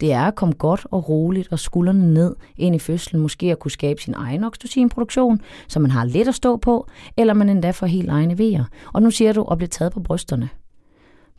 Det 0.00 0.12
er 0.12 0.22
at 0.22 0.34
komme 0.34 0.54
godt 0.54 0.86
og 0.90 1.08
roligt 1.08 1.48
og 1.52 1.58
skuldrene 1.58 2.14
ned 2.14 2.34
ind 2.56 2.74
i 2.74 2.78
fødslen, 2.78 3.22
måske 3.22 3.50
at 3.50 3.58
kunne 3.58 3.70
skabe 3.70 4.02
sin 4.02 4.14
egen 4.14 4.44
oxytocinproduktion, 4.44 5.40
så 5.68 5.80
man 5.80 5.90
har 5.90 6.04
lidt 6.04 6.28
at 6.28 6.34
stå 6.34 6.56
på, 6.56 6.88
eller 7.16 7.34
man 7.34 7.48
endda 7.48 7.70
får 7.70 7.86
helt 7.86 8.08
egne 8.08 8.38
vejer. 8.38 8.64
Og 8.92 9.02
nu 9.02 9.10
siger 9.10 9.32
du 9.32 9.42
at 9.42 9.58
blive 9.58 9.68
taget 9.68 9.92
på 9.92 10.00
brysterne. 10.00 10.48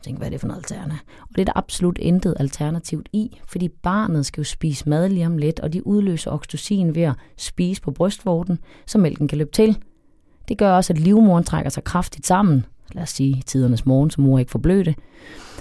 Tænk, 0.06 0.18
hvad 0.18 0.26
er 0.26 0.30
det 0.30 0.40
for 0.40 0.48
noget 0.48 0.58
alternativ? 0.58 0.98
Og 1.22 1.28
det 1.36 1.40
er 1.40 1.44
der 1.44 1.56
absolut 1.56 1.98
intet 1.98 2.34
alternativt 2.40 3.08
i, 3.12 3.40
fordi 3.48 3.68
barnet 3.68 4.26
skal 4.26 4.40
jo 4.40 4.44
spise 4.44 4.88
mad 4.88 5.08
lige 5.08 5.26
om 5.26 5.38
lidt, 5.38 5.60
og 5.60 5.72
de 5.72 5.86
udløser 5.86 6.30
oxytocin 6.30 6.94
ved 6.94 7.02
at 7.02 7.14
spise 7.36 7.82
på 7.82 7.90
brystvorten, 7.90 8.58
så 8.86 8.98
mælken 8.98 9.28
kan 9.28 9.38
løbe 9.38 9.50
til. 9.52 9.78
Det 10.48 10.58
gør 10.58 10.72
også, 10.72 10.92
at 10.92 10.98
livmoren 10.98 11.44
trækker 11.44 11.70
sig 11.70 11.84
kraftigt 11.84 12.26
sammen, 12.26 12.66
lad 12.92 13.02
os 13.02 13.10
sige 13.10 13.42
tidernes 13.46 13.86
morgen, 13.86 14.10
så 14.10 14.20
mor 14.20 14.38
ikke 14.38 14.50
får 14.50 14.58
bløde. 14.58 14.94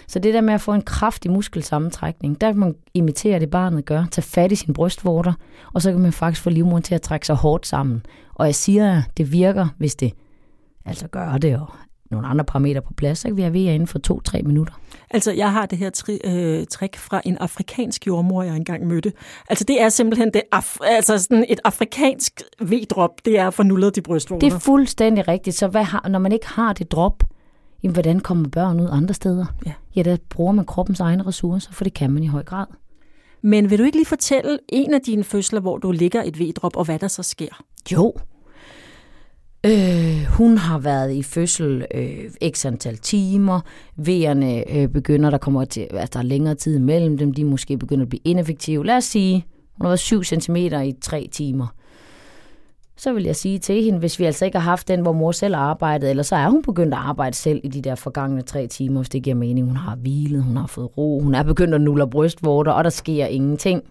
Så 0.08 0.20
det 0.20 0.34
der 0.34 0.42
med 0.42 0.54
at 0.54 0.62
få 0.62 0.74
en 0.74 0.82
kraftig 0.82 1.32
muskelsammentrækning, 1.32 2.42
der 2.42 2.52
kan 2.52 2.60
man 2.60 2.76
imitere 2.94 3.40
det, 3.40 3.50
barnet 3.50 3.86
gør. 3.86 4.06
Tage 4.12 4.24
fat 4.24 4.52
i 4.52 4.56
sine 4.56 4.74
brystvorter, 4.74 5.34
og 5.74 5.82
så 5.82 5.92
kan 5.92 6.02
man 6.02 6.14
faktisk 6.14 6.44
få 6.44 6.50
livmoderen 6.50 6.84
til 6.84 6.96
at 6.96 7.02
trække 7.02 7.26
sig 7.26 7.36
hårdt 7.36 7.68
sammen. 7.68 8.06
Og 8.34 8.46
jeg 8.46 8.56
siger, 8.56 8.98
at 8.98 9.04
det 9.18 9.32
virker, 9.32 9.68
hvis 9.78 9.96
det 9.96 10.12
altså 10.86 11.08
gør 11.08 11.38
det, 11.38 11.60
og 11.60 11.70
nogle 12.12 12.28
andre 12.28 12.46
parametre 12.46 12.82
på 12.82 12.94
plads, 12.94 13.20
så 13.20 13.28
kan 13.28 13.38
vi 13.38 13.42
have 13.42 13.54
ved 13.54 13.62
inden 13.62 13.88
for 13.88 14.00
to-tre 14.00 14.42
minutter. 14.42 14.74
Altså, 15.10 15.32
jeg 15.32 15.52
har 15.52 15.66
det 15.66 15.78
her 15.78 15.90
tri- 15.98 16.30
øh, 16.30 16.66
trick 16.68 16.98
fra 16.98 17.22
en 17.26 17.38
afrikansk 17.38 18.08
jordmor, 18.08 18.44
jeg 18.44 18.56
engang 18.56 18.88
mødte. 18.88 19.14
Altså, 19.50 19.64
det 19.64 19.82
er 19.82 19.90
simpelthen 19.90 20.34
det 20.34 20.42
af- 20.52 20.78
altså 20.82 21.18
sådan 21.18 21.46
et 21.50 21.60
afrikansk 21.64 22.42
V-drop, 22.62 23.12
det 23.26 23.40
er 23.40 23.50
for 23.50 23.64
nullet 23.64 23.96
de 23.96 24.02
brystvorter. 24.02 24.48
Det 24.50 24.56
er 24.56 24.60
fuldstændig 24.60 25.28
rigtigt. 25.28 25.56
Så 25.56 25.68
hvad 25.68 25.84
har, 25.84 26.08
når 26.10 26.20
man 26.20 26.32
ikke 26.32 26.48
har 26.48 26.74
det 26.74 26.92
drop, 26.92 27.24
jamen, 27.84 27.94
hvordan 27.94 28.20
kommer 28.20 28.50
børn 28.50 28.80
ud 28.80 28.88
andre 28.92 29.14
steder? 29.14 29.46
Ja. 29.66 29.72
ja, 29.96 30.02
der 30.04 30.18
bruger 30.30 30.52
man 30.52 30.66
kroppens 30.66 31.00
egne 31.00 31.24
ressourcer, 31.26 31.72
for 31.74 31.84
det 31.84 31.94
kan 31.94 32.12
man 32.12 32.24
i 32.24 32.28
høj 32.28 32.44
grad. 32.44 32.66
Men 33.42 33.70
vil 33.70 33.80
du 33.80 33.84
ikke 33.84 33.98
lige 33.98 34.06
fortælle 34.06 34.60
en 34.70 34.94
af 34.94 35.02
dine 35.02 35.24
fødsler, 35.24 35.60
hvor 35.60 35.78
du 35.78 35.92
ligger 35.92 36.24
et 36.26 36.40
V-drop, 36.40 36.76
og 36.76 36.86
hvad 36.86 37.00
der 37.00 37.08
så 37.08 37.24
sker? 37.24 37.62
Jo. 37.92 38.14
Øh, 39.66 40.26
hun 40.30 40.58
har 40.58 40.78
været 40.80 41.14
i 41.14 41.24
fødsel 41.24 41.86
øh, 41.94 42.52
x 42.52 42.66
antal 42.66 42.98
timer. 42.98 43.60
Vejerne 43.96 44.72
øh, 44.72 44.88
begynder, 44.88 45.30
der 45.30 45.38
kommer 45.38 45.66
til, 45.66 45.88
at 45.92 46.14
der 46.14 46.20
er 46.20 46.24
længere 46.24 46.56
tid 46.56 46.76
imellem 46.76 47.18
dem. 47.18 47.34
De 47.34 47.46
måske 47.46 47.78
begynder 47.78 48.06
at 48.06 48.10
blive 48.10 48.22
ineffektive. 48.24 48.86
Lad 48.86 48.98
os 48.98 49.04
sige, 49.04 49.46
hun 49.78 49.86
har 49.86 49.90
været 49.90 50.00
7 50.00 50.24
cm 50.24 50.56
i 50.56 50.94
3 51.02 51.30
timer. 51.32 51.68
Så 52.98 53.14
vil 53.14 53.24
jeg 53.24 53.36
sige 53.36 53.60
til 53.60 53.84
hende, 53.84 54.00
hvis 54.00 54.20
vi 54.20 54.26
altså 54.26 54.46
ikke 54.46 54.58
har 54.58 54.70
haft 54.70 54.88
den, 54.88 55.02
hvor 55.02 55.12
mor 55.12 55.32
selv 55.32 55.56
har 55.56 55.62
arbejdet, 55.62 56.10
eller 56.10 56.24
så 56.24 56.36
er 56.36 56.50
hun 56.50 56.64
begyndt 56.64 56.94
at 56.94 57.00
arbejde 57.00 57.36
selv 57.36 57.62
i 57.64 57.68
de 57.68 57.82
der 57.82 57.96
forgangne 57.96 58.42
tre 58.42 58.68
timer, 58.68 59.00
hvis 59.00 59.10
det 59.10 59.24
giver 59.24 59.36
mening. 59.36 59.68
Hun 59.68 59.78
har 59.78 59.96
hvilet, 59.96 60.44
hun 60.44 60.58
har 60.58 60.68
fået 60.68 60.98
ro, 60.98 61.20
hun 61.20 61.36
er 61.36 61.44
begyndt 61.44 61.74
at 61.74 61.82
nulle 61.82 62.10
brystvorter, 62.10 62.72
og 62.72 62.84
der 62.84 62.90
sker 62.90 63.26
ingenting. 63.26 63.82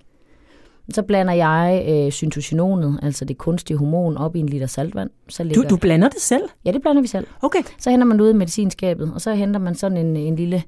Så 0.93 1.03
blander 1.03 1.33
jeg 1.33 1.87
øh, 1.88 2.12
syntocinonet, 2.12 3.00
altså 3.03 3.25
det 3.25 3.38
kunstige 3.38 3.76
hormon, 3.76 4.17
op 4.17 4.37
i 4.37 4.41
en 4.41 4.49
liter 4.49 4.67
saltvand. 4.67 5.11
Så 5.29 5.43
Du, 5.43 5.49
ligger, 5.49 5.69
du 5.69 5.76
blander 5.76 6.09
det 6.09 6.21
selv? 6.21 6.43
Ja, 6.64 6.73
det 6.73 6.83
blander 6.83 7.03
vi 7.03 7.09
selv. 7.09 7.26
Okay. 7.43 7.62
Så 7.79 7.91
henter 7.91 8.07
man 8.07 8.19
det 8.19 8.25
ud 8.25 8.31
i 8.31 8.37
medicinskabet, 8.37 9.12
og 9.14 9.21
så 9.21 9.35
henter 9.35 9.61
man 9.61 9.75
sådan 9.75 9.97
en, 9.97 10.17
en 10.17 10.37
lille 10.37 10.62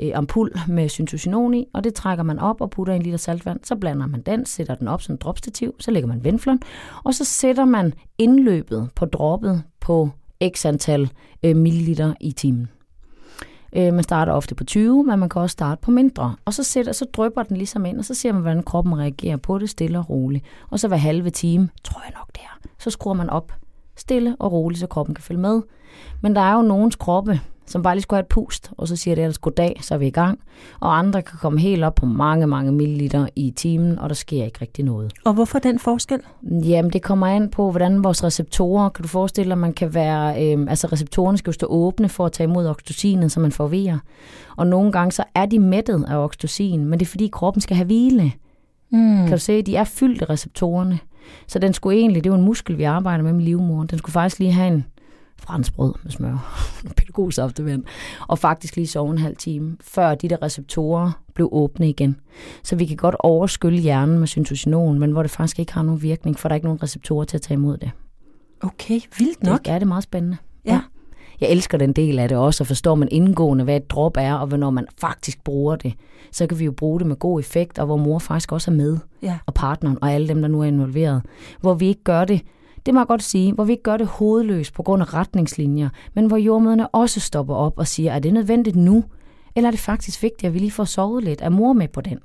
øh, 0.00 0.10
ampul 0.14 0.52
med 0.68 0.88
syntocinon 0.88 1.54
i, 1.54 1.66
og 1.74 1.84
det 1.84 1.94
trækker 1.94 2.24
man 2.24 2.38
op 2.38 2.60
og 2.60 2.70
putter 2.70 2.92
i 2.92 2.96
en 2.96 3.02
liter 3.02 3.18
saltvand. 3.18 3.60
Så 3.62 3.76
blander 3.76 4.06
man 4.06 4.20
den, 4.20 4.46
sætter 4.46 4.74
den 4.74 4.88
op 4.88 5.02
som 5.02 5.12
en 5.12 5.18
dropstativ, 5.22 5.74
så 5.78 5.90
lægger 5.90 6.08
man 6.08 6.24
venflon, 6.24 6.58
og 7.04 7.14
så 7.14 7.24
sætter 7.24 7.64
man 7.64 7.92
indløbet 8.18 8.88
på 8.94 9.04
droppet 9.04 9.62
på 9.80 10.10
x 10.48 10.66
antal 10.66 11.10
øh, 11.42 11.56
milliliter 11.56 12.14
i 12.20 12.32
timen. 12.32 12.68
Øh, 13.72 13.94
man 13.94 14.02
starter 14.02 14.32
ofte 14.32 14.54
på 14.54 14.64
20, 14.64 15.04
men 15.04 15.18
man 15.18 15.28
kan 15.28 15.42
også 15.42 15.52
starte 15.52 15.80
på 15.82 15.90
mindre. 15.90 16.36
Og 16.44 16.54
så, 16.54 16.62
sætter, 16.62 16.92
så 16.92 17.04
drypper 17.04 17.42
den 17.42 17.56
ligesom 17.56 17.86
ind, 17.86 17.98
og 17.98 18.04
så 18.04 18.14
ser 18.14 18.32
man, 18.32 18.42
hvordan 18.42 18.62
kroppen 18.62 18.98
reagerer 18.98 19.36
på 19.36 19.58
det 19.58 19.70
stille 19.70 19.98
og 19.98 20.10
roligt. 20.10 20.44
Og 20.70 20.80
så 20.80 20.88
hver 20.88 20.96
halve 20.96 21.30
time, 21.30 21.68
tror 21.84 22.02
jeg 22.04 22.12
nok 22.18 22.32
det 22.32 22.40
er, 22.42 22.68
så 22.78 22.90
skruer 22.90 23.14
man 23.14 23.30
op 23.30 23.52
stille 23.96 24.36
og 24.38 24.52
roligt, 24.52 24.80
så 24.80 24.86
kroppen 24.86 25.14
kan 25.14 25.22
følge 25.22 25.40
med. 25.40 25.62
Men 26.20 26.34
der 26.36 26.40
er 26.40 26.54
jo 26.54 26.62
nogens 26.62 26.96
kroppe, 26.96 27.40
som 27.70 27.82
bare 27.82 27.94
lige 27.94 28.02
skulle 28.02 28.16
have 28.16 28.22
et 28.22 28.28
pust, 28.28 28.70
og 28.76 28.88
så 28.88 28.96
siger 28.96 29.14
det 29.14 29.24
ellers 29.24 29.38
goddag, 29.38 29.76
så 29.80 29.94
er 29.94 29.98
vi 29.98 30.06
i 30.06 30.10
gang. 30.10 30.38
Og 30.80 30.98
andre 30.98 31.22
kan 31.22 31.38
komme 31.40 31.60
helt 31.60 31.84
op 31.84 31.94
på 31.94 32.06
mange, 32.06 32.46
mange 32.46 32.72
milliliter 32.72 33.26
i 33.36 33.50
timen, 33.56 33.98
og 33.98 34.08
der 34.08 34.14
sker 34.14 34.44
ikke 34.44 34.58
rigtig 34.60 34.84
noget. 34.84 35.12
Og 35.24 35.34
hvorfor 35.34 35.58
den 35.58 35.78
forskel? 35.78 36.20
Jamen, 36.42 36.92
det 36.92 37.02
kommer 37.02 37.26
an 37.26 37.50
på, 37.50 37.70
hvordan 37.70 38.04
vores 38.04 38.24
receptorer, 38.24 38.88
kan 38.88 39.02
du 39.02 39.08
forestille 39.08 39.50
dig, 39.50 39.58
man 39.58 39.72
kan 39.72 39.94
være, 39.94 40.44
øh, 40.44 40.66
altså 40.68 40.86
receptorerne 40.86 41.38
skal 41.38 41.50
jo 41.50 41.52
stå 41.52 41.66
åbne 41.66 42.08
for 42.08 42.26
at 42.26 42.32
tage 42.32 42.48
imod 42.48 42.66
oxytocinet, 42.66 43.32
så 43.32 43.40
man 43.40 43.52
får 43.52 43.68
vejer. 43.68 43.98
Og 44.56 44.66
nogle 44.66 44.92
gange 44.92 45.12
så 45.12 45.24
er 45.34 45.46
de 45.46 45.58
mættet 45.58 46.04
af 46.08 46.16
oxytocin, 46.16 46.84
men 46.84 46.98
det 46.98 47.06
er 47.06 47.10
fordi 47.10 47.28
kroppen 47.32 47.60
skal 47.60 47.76
have 47.76 47.86
hvile. 47.86 48.32
Mm. 48.92 49.16
Kan 49.16 49.30
du 49.30 49.38
se, 49.38 49.62
de 49.62 49.76
er 49.76 49.84
fyldt 49.84 50.22
af 50.22 50.30
receptorerne. 50.30 50.98
Så 51.46 51.58
den 51.58 51.72
skulle 51.72 51.98
egentlig, 51.98 52.24
det 52.24 52.30
er 52.30 52.34
jo 52.34 52.38
en 52.38 52.44
muskel, 52.44 52.78
vi 52.78 52.82
arbejder 52.82 53.24
med 53.24 53.32
med 53.32 53.44
livmoren, 53.44 53.88
den 53.88 53.98
skulle 53.98 54.12
faktisk 54.12 54.38
lige 54.38 54.52
have 54.52 54.68
en 54.68 54.84
franskbrød 55.38 55.94
med 56.02 56.12
smør, 56.12 56.59
pædagogsaftevand, 56.96 57.84
og 58.28 58.38
faktisk 58.38 58.76
lige 58.76 58.86
sove 58.86 59.10
en 59.10 59.18
halv 59.18 59.36
time, 59.36 59.76
før 59.80 60.14
de 60.14 60.28
der 60.28 60.42
receptorer 60.42 61.22
blev 61.34 61.48
åbne 61.52 61.88
igen. 61.88 62.16
Så 62.62 62.76
vi 62.76 62.86
kan 62.86 62.96
godt 62.96 63.16
overskylle 63.18 63.78
hjernen 63.78 64.18
med 64.18 64.26
syntocinon, 64.26 64.98
men 64.98 65.12
hvor 65.12 65.22
det 65.22 65.30
faktisk 65.30 65.58
ikke 65.58 65.72
har 65.72 65.82
nogen 65.82 66.02
virkning, 66.02 66.38
for 66.38 66.48
der 66.48 66.52
er 66.52 66.56
ikke 66.56 66.66
nogen 66.66 66.82
receptorer 66.82 67.24
til 67.24 67.36
at 67.36 67.42
tage 67.42 67.54
imod 67.56 67.76
det. 67.76 67.90
Okay, 68.62 69.00
vildt 69.18 69.42
nok. 69.42 69.64
Det 69.64 69.72
er 69.72 69.78
det 69.78 69.88
meget 69.88 70.02
spændende. 70.04 70.36
Ja. 70.64 70.80
Jeg 71.40 71.50
elsker 71.50 71.78
den 71.78 71.92
del 71.92 72.18
af 72.18 72.28
det 72.28 72.38
også, 72.38 72.62
og 72.62 72.66
forstår 72.66 72.94
man 72.94 73.08
indgående, 73.10 73.64
hvad 73.64 73.76
et 73.76 73.90
drop 73.90 74.16
er, 74.18 74.34
og 74.34 74.46
hvornår 74.46 74.70
man 74.70 74.86
faktisk 75.00 75.44
bruger 75.44 75.76
det. 75.76 75.92
Så 76.32 76.46
kan 76.46 76.58
vi 76.58 76.64
jo 76.64 76.72
bruge 76.72 76.98
det 77.00 77.06
med 77.06 77.16
god 77.16 77.40
effekt, 77.40 77.78
og 77.78 77.86
hvor 77.86 77.96
mor 77.96 78.18
faktisk 78.18 78.52
også 78.52 78.70
er 78.70 78.74
med, 78.74 78.98
Ja. 79.22 79.38
og 79.46 79.54
partneren, 79.54 79.98
og 80.02 80.12
alle 80.12 80.28
dem, 80.28 80.40
der 80.40 80.48
nu 80.48 80.60
er 80.60 80.64
involveret. 80.64 81.22
Hvor 81.60 81.74
vi 81.74 81.86
ikke 81.88 82.02
gør 82.04 82.24
det, 82.24 82.40
det 82.86 82.94
må 82.94 83.00
jeg 83.00 83.06
godt 83.06 83.22
sige, 83.22 83.52
hvor 83.52 83.64
vi 83.64 83.72
ikke 83.72 83.82
gør 83.82 83.96
det 83.96 84.06
hovedløst 84.06 84.74
på 84.74 84.82
grund 84.82 85.02
af 85.02 85.14
retningslinjer, 85.14 85.88
men 86.14 86.26
hvor 86.26 86.36
jordmøderne 86.36 86.88
også 86.88 87.20
stopper 87.20 87.54
op 87.54 87.78
og 87.78 87.86
siger, 87.86 88.12
er 88.12 88.18
det 88.18 88.34
nødvendigt 88.34 88.76
nu? 88.76 89.04
Eller 89.56 89.68
er 89.68 89.70
det 89.70 89.80
faktisk 89.80 90.22
vigtigt, 90.22 90.44
at 90.44 90.54
vi 90.54 90.58
lige 90.58 90.70
får 90.70 90.84
sovet 90.84 91.24
lidt? 91.24 91.40
Er 91.42 91.48
mor 91.48 91.72
med 91.72 91.88
på 91.88 92.00
den? 92.00 92.18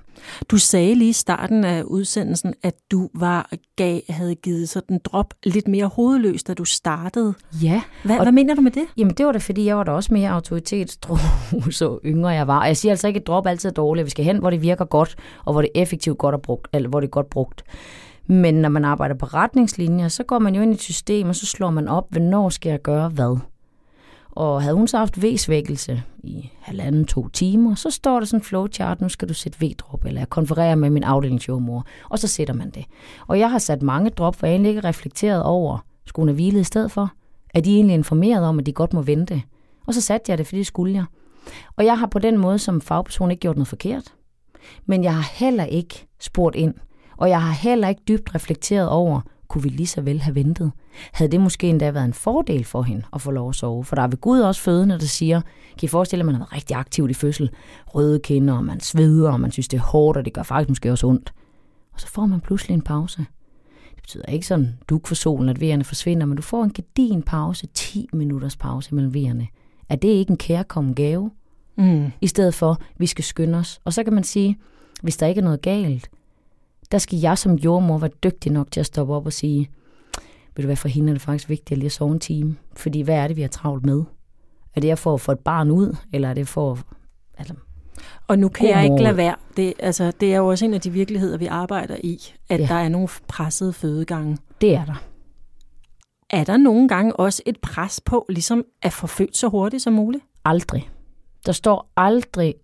Du 0.50 0.58
sagde 0.58 0.96
lige 0.96 1.10
i 1.10 1.14
starten 1.14 1.64
af 1.64 1.84
udsendelsen, 1.84 2.54
at 2.64 2.76
du 2.92 3.10
var 3.14 3.50
gav, 3.76 4.02
havde 4.10 4.36
givet 4.36 4.70
sådan 4.70 5.00
drop 5.04 5.34
lidt 5.44 5.68
mere 5.68 5.86
hovedløst, 5.88 6.48
da 6.48 6.54
du 6.54 6.66
startede. 6.66 7.34
Ja. 7.64 7.82
Hvad, 8.04 8.18
hvad 8.22 8.32
mener 8.32 8.56
du 8.56 8.62
med 8.62 8.72
det? 8.72 8.84
Jamen 8.98 9.14
det 9.14 9.26
var 9.26 9.32
da 9.32 9.38
fordi, 9.38 9.66
jeg 9.66 9.78
var 9.78 9.84
da 9.84 9.92
også 9.92 10.14
mere 10.14 10.30
autoritetstro, 10.30 11.18
så 11.72 12.00
yngre 12.06 12.30
jeg 12.30 12.48
var. 12.48 12.60
Og 12.60 12.68
jeg 12.68 12.78
siger 12.78 12.92
altså 12.92 13.08
ikke, 13.08 13.20
at 13.20 13.28
drop 13.28 13.48
altid 13.48 13.70
er 13.70 13.74
dårligt. 13.74 14.06
Vi 14.06 14.10
skal 14.10 14.26
hen, 14.26 14.38
hvor 14.38 14.50
det 14.50 14.62
virker 14.62 14.86
godt, 14.86 15.16
og 15.46 15.54
hvor 15.54 15.62
det 15.62 15.70
er 15.76 15.82
effektivt 15.82 16.18
godt 16.18 16.36
er 16.36 16.40
brugt, 16.40 16.68
eller 16.74 16.90
hvor 16.90 17.00
det 17.00 17.08
er 17.08 17.12
godt 17.12 17.30
brugt. 17.30 17.64
Men 18.28 18.56
når 18.56 18.70
man 18.70 18.86
arbejder 18.86 19.16
på 19.16 19.26
retningslinjer, 19.26 20.08
så 20.08 20.24
går 20.24 20.40
man 20.40 20.56
jo 20.56 20.62
ind 20.62 20.72
i 20.72 20.76
et 20.76 20.82
system, 20.82 21.30
og 21.30 21.36
så 21.36 21.46
slår 21.46 21.70
man 21.70 21.88
op, 21.88 22.06
hvornår 22.10 22.50
skal 22.50 22.70
jeg 22.70 22.82
gøre 22.82 23.10
hvad. 23.10 23.38
Og 24.32 24.62
havde 24.62 24.76
hun 24.76 24.88
så 24.88 24.98
haft 24.98 25.24
V-svækkelse 25.24 26.04
i 26.24 26.50
halvanden, 26.62 27.06
to 27.06 27.28
timer, 27.28 27.76
så 27.76 27.90
står 27.90 28.20
der 28.20 28.26
sådan 28.26 28.40
en 28.40 28.44
flowchart, 28.44 29.02
nu 29.02 29.10
skal 29.10 29.30
du 29.30 29.34
sætte 29.34 29.66
V-drop, 29.66 30.06
eller 30.06 30.22
jeg 30.22 30.30
konfererer 30.30 30.76
med 30.76 30.90
min 30.90 31.04
afdelingsjordmor, 31.04 31.86
og 32.10 32.20
så 32.20 32.28
sætter 32.28 32.54
man 32.54 32.70
det. 32.70 32.86
Og 33.28 33.40
jeg 33.40 33.52
har 33.52 33.60
sat 33.60 33.82
mange 33.82 34.10
drop, 34.10 34.36
for 34.36 34.48
jeg 34.48 34.54
egentlig 34.54 34.70
ikke 34.70 34.88
reflekteret 34.88 35.44
over, 35.44 35.80
Skulle 36.06 36.24
hun 36.24 36.28
have 36.28 36.36
hvilet 36.36 36.62
i 36.62 36.64
stedet 36.64 36.92
for? 36.92 37.12
Er 37.54 37.62
de 37.62 37.76
egentlig 37.76 37.94
informeret 37.94 38.46
om, 38.46 38.60
at 38.60 38.66
de 38.66 38.74
godt 38.74 38.94
må 38.94 39.02
vente? 39.02 39.42
Og 39.88 39.94
så 39.94 40.02
satte 40.02 40.32
jeg 40.32 40.38
det, 40.38 40.48
fordi 40.48 40.58
det 40.58 40.68
skulle 40.68 40.94
jeg. 40.94 41.06
Og 41.76 41.86
jeg 41.86 42.00
har 42.00 42.08
på 42.08 42.20
den 42.20 42.38
måde 42.38 42.60
som 42.60 42.82
fagperson 42.82 43.32
ikke 43.32 43.42
gjort 43.42 43.56
noget 43.56 43.68
forkert. 43.68 44.14
Men 44.86 45.04
jeg 45.04 45.16
har 45.16 45.30
heller 45.34 45.64
ikke 45.64 46.08
spurgt 46.20 46.56
ind. 46.56 46.74
Og 47.18 47.30
jeg 47.30 47.42
har 47.42 47.52
heller 47.52 47.88
ikke 47.88 48.02
dybt 48.08 48.36
reflekteret 48.36 48.90
over, 48.90 49.22
kunne 49.48 49.64
vi 49.64 49.70
lige 49.70 49.88
så 49.88 50.02
vel 50.02 50.22
have 50.22 50.36
ventet? 50.36 50.72
Havde 51.12 51.32
det 51.32 51.42
måske 51.42 51.70
endda 51.70 51.92
været 51.92 52.06
en 52.06 52.14
fordel 52.14 52.64
for 52.64 52.82
hende 52.82 53.04
at 53.14 53.22
få 53.22 53.32
lov 53.32 53.50
at 53.50 53.56
sove? 53.56 53.84
For 53.84 53.96
der 53.96 54.04
er 54.04 54.08
ved 54.08 54.18
Gud 54.18 54.40
også 54.40 54.62
fødende, 54.62 55.00
der 55.00 55.06
siger, 55.06 55.42
kan 55.80 55.86
I 55.86 55.88
forestille 55.88 56.22
at 56.22 56.26
man 56.26 56.36
har 56.36 56.40
været 56.40 56.54
rigtig 56.54 56.78
aktiv 56.78 57.10
i 57.10 57.14
fødsel? 57.14 57.50
Røde 57.88 58.20
kinder, 58.20 58.54
og 58.54 58.64
man 58.64 58.80
sveder, 58.80 59.32
og 59.32 59.40
man 59.40 59.52
synes, 59.52 59.68
det 59.68 59.78
er 59.78 59.82
hårdt, 59.82 60.18
og 60.18 60.26
det 60.26 60.34
gør 60.34 60.44
faktisk 60.44 60.70
måske 60.70 60.92
også 60.92 61.08
ondt. 61.08 61.34
Og 61.94 62.00
så 62.00 62.08
får 62.08 62.26
man 62.26 62.42
pludselig 62.42 62.76
en 62.76 62.82
pause. 62.82 63.26
Det 63.96 64.02
betyder 64.02 64.26
ikke 64.26 64.48
sådan 64.48 64.78
duk 64.90 65.08
for 65.08 65.16
solen, 65.16 65.50
at 65.50 65.62
vejerne 65.62 65.84
forsvinder, 65.84 66.26
men 66.26 66.36
du 66.36 66.42
får 66.42 66.64
en 66.64 66.74
gedin 66.74 67.24
pause, 67.24 67.68
10 67.74 68.08
minutters 68.14 68.58
pause 68.58 68.96
mellem 68.96 69.14
vejerne. 69.14 69.48
Er 69.90 69.96
det 69.96 70.08
ikke 70.08 70.32
en 70.32 70.38
kærkommen 70.38 70.96
gave? 70.96 71.32
Mm. 71.78 72.12
I 72.22 72.28
stedet 72.28 72.54
for, 72.54 72.82
vi 72.98 73.06
skal 73.06 73.24
skynde 73.24 73.58
os. 73.58 73.82
Og 73.86 73.94
så 73.94 74.04
kan 74.04 74.14
man 74.14 74.24
sige, 74.24 74.58
hvis 75.02 75.18
der 75.18 75.28
ikke 75.28 75.40
er 75.40 75.44
noget 75.44 75.62
galt, 75.62 76.10
der 76.92 76.98
skal 76.98 77.20
jeg 77.20 77.38
som 77.38 77.54
jordmor 77.54 77.98
være 77.98 78.12
dygtig 78.24 78.52
nok 78.52 78.72
til 78.72 78.80
at 78.80 78.86
stoppe 78.86 79.14
op 79.14 79.26
og 79.26 79.34
sige, 79.34 79.70
vil 80.56 80.64
du 80.64 80.68
være 80.68 80.76
for 80.78 80.88
hende 80.88 81.10
er 81.10 81.14
det 81.14 81.22
faktisk 81.22 81.50
vigtigt 81.50 81.72
at 81.72 81.78
lige 81.78 81.90
sove 81.90 82.12
en 82.14 82.20
time? 82.20 82.56
Fordi 82.76 83.02
hvad 83.02 83.16
er 83.16 83.28
det, 83.28 83.38
vi 83.38 83.42
har 83.42 83.48
travlt 83.50 83.86
med? 83.86 84.04
Er 84.76 84.82
det 84.82 85.00
for 85.00 85.14
at 85.14 85.22
få 85.22 85.32
et 85.32 85.40
barn 85.40 85.72
ud, 85.72 85.96
eller 86.14 86.30
er 86.30 86.34
det 86.34 86.48
for... 86.48 86.80
Altså, 87.38 87.54
Og 88.28 88.40
nu 88.40 88.50
kan 88.50 88.70
jeg 88.70 88.84
ikke 88.84 89.04
lade 89.04 89.18
være. 89.18 89.36
Det, 89.58 89.74
altså, 89.80 90.12
det 90.20 90.34
er 90.34 90.38
jo 90.38 90.48
også 90.48 90.66
en 90.66 90.74
af 90.74 90.82
de 90.82 90.90
virkeligheder, 90.92 91.38
vi 91.38 91.46
arbejder 91.46 91.98
i, 92.04 92.20
at 92.50 92.60
Ja. 92.60 92.66
der 92.68 92.76
er 92.76 92.90
nogle 92.90 93.08
pressede 93.28 93.74
fødegange. 93.74 94.38
det 94.62 94.76
er 94.76 94.86
der. 94.86 95.04
Er 96.30 96.44
der 96.44 96.58
nogle 96.58 96.88
gange 96.88 97.16
også 97.16 97.42
et 97.46 97.60
pres 97.62 98.02
på 98.06 98.26
ligesom 98.30 98.66
at 98.82 98.94
få 98.94 99.08
født 99.08 99.38
så 99.38 99.48
hurtigt 99.48 99.84
som 99.84 99.94
muligt? 99.94 100.24
Aldrig. 100.46 100.90
Der 101.46 101.52
står 101.52 101.92
aldrig 101.98 102.56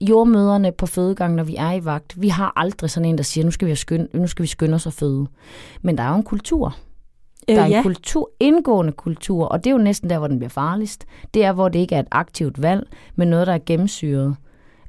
jordmøderne 0.00 0.72
på 0.72 0.86
fødegangen, 0.86 1.36
når 1.36 1.44
vi 1.44 1.56
er 1.56 1.72
i 1.72 1.84
vagt. 1.84 2.20
Vi 2.22 2.28
har 2.28 2.52
aldrig 2.56 2.90
sådan 2.90 3.08
en, 3.08 3.18
der 3.18 3.24
siger, 3.24 3.44
nu 3.44 3.50
skal 3.50 3.68
vi, 3.68 3.74
skynde, 3.74 4.08
nu 4.12 4.26
skal 4.26 4.42
vi 4.42 4.46
skynde 4.48 4.74
os 4.74 4.86
at 4.86 4.92
føde. 4.92 5.26
Men 5.82 5.98
der 5.98 6.04
er 6.04 6.08
jo 6.08 6.16
en 6.16 6.22
kultur. 6.22 6.76
Der 7.48 7.60
er 7.60 7.64
Øh, 7.64 7.70
ja. 7.70 7.76
en 7.76 7.82
kultur, 7.82 8.30
indgående 8.40 8.92
kultur, 8.92 9.44
og 9.44 9.64
det 9.64 9.70
er 9.70 9.74
jo 9.74 9.78
næsten 9.82 10.10
der, 10.10 10.18
hvor 10.18 10.28
den 10.28 10.38
bliver 10.38 10.50
farligst. 10.50 11.04
Det 11.34 11.44
er, 11.44 11.52
hvor 11.52 11.68
det 11.68 11.78
ikke 11.78 11.94
er 11.94 12.00
et 12.00 12.08
aktivt 12.10 12.62
valg, 12.62 12.86
men 13.14 13.28
noget, 13.28 13.46
der 13.46 13.52
er 13.52 13.58
gennemsyret. 13.66 14.36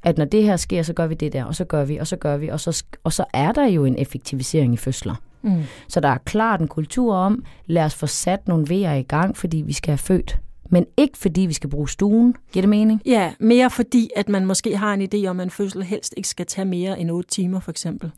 At 0.02 0.18
når 0.18 0.24
det 0.24 0.42
her 0.42 0.56
sker, 0.56 0.82
så 0.82 0.92
gør 0.92 1.06
vi 1.06 1.14
det 1.14 1.32
der, 1.32 1.44
og 1.44 1.54
så 1.54 1.64
gør 1.64 1.84
vi, 1.84 1.96
og 1.96 2.06
så 2.06 2.16
gør 2.16 2.36
vi, 2.36 2.48
og 2.48 2.60
så, 2.60 2.84
og 3.04 3.12
så 3.12 3.24
er 3.32 3.52
der 3.52 3.66
jo 3.66 3.84
en 3.84 3.98
effektivisering 3.98 4.74
i 4.74 4.76
fødsler. 4.76 5.14
Mm. 5.42 5.62
Så 5.88 6.00
der 6.00 6.08
er 6.08 6.18
klart 6.24 6.60
en 6.60 6.68
kultur 6.68 7.14
om, 7.14 7.44
lad 7.66 7.84
os 7.84 7.94
få 7.94 8.06
sat 8.06 8.48
nogle 8.48 8.68
vejer 8.68 8.94
i 8.94 9.02
gang, 9.02 9.36
fordi 9.36 9.56
vi 9.56 9.72
skal 9.72 9.90
have 9.90 9.98
født. 9.98 10.38
Men 10.70 10.86
ikke 10.96 11.18
fordi 11.18 11.40
vi 11.40 11.52
skal 11.52 11.70
bruge 11.70 11.88
stuen. 11.88 12.34
Giver 12.52 12.62
det 12.62 12.68
mening? 12.68 13.02
Ja, 13.06 13.32
mere 13.40 13.70
fordi, 13.70 14.10
at 14.16 14.28
man 14.28 14.46
måske 14.46 14.76
har 14.76 14.94
en 14.94 15.08
idé 15.14 15.26
om, 15.26 15.40
at 15.40 15.44
en 15.44 15.50
fødsel 15.50 15.82
helst 15.82 16.14
ikke 16.16 16.28
skal 16.28 16.46
tage 16.46 16.64
mere 16.64 17.00
end 17.00 17.10
8 17.10 17.30
timer, 17.30 17.60
for 17.60 17.70
eksempel. 17.70 18.10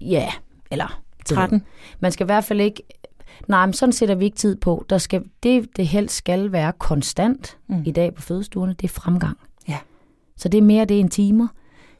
Ja, 0.00 0.28
eller 0.70 1.00
13. 1.24 1.62
Man 2.00 2.12
skal 2.12 2.24
i 2.24 2.26
hvert 2.26 2.44
fald 2.44 2.60
ikke... 2.60 2.82
Nej, 3.48 3.66
men 3.66 3.72
sådan 3.72 3.92
sætter 3.92 4.14
vi 4.14 4.24
ikke 4.24 4.36
tid 4.36 4.56
på. 4.56 4.84
Der 4.90 4.98
skal, 4.98 5.24
det, 5.42 5.76
det 5.76 5.86
helst 5.86 6.14
skal 6.16 6.52
være 6.52 6.72
konstant 6.78 7.56
Mm. 7.66 7.82
i 7.86 7.90
dag 7.90 8.14
på 8.14 8.22
fødestuerne, 8.22 8.72
det 8.72 8.84
er 8.84 8.92
fremgang. 9.00 9.36
Ja. 9.68 9.78
Så 10.36 10.48
det 10.48 10.58
er 10.58 10.62
mere 10.62 10.84
det 10.84 11.00
end 11.00 11.10
timer. 11.10 11.48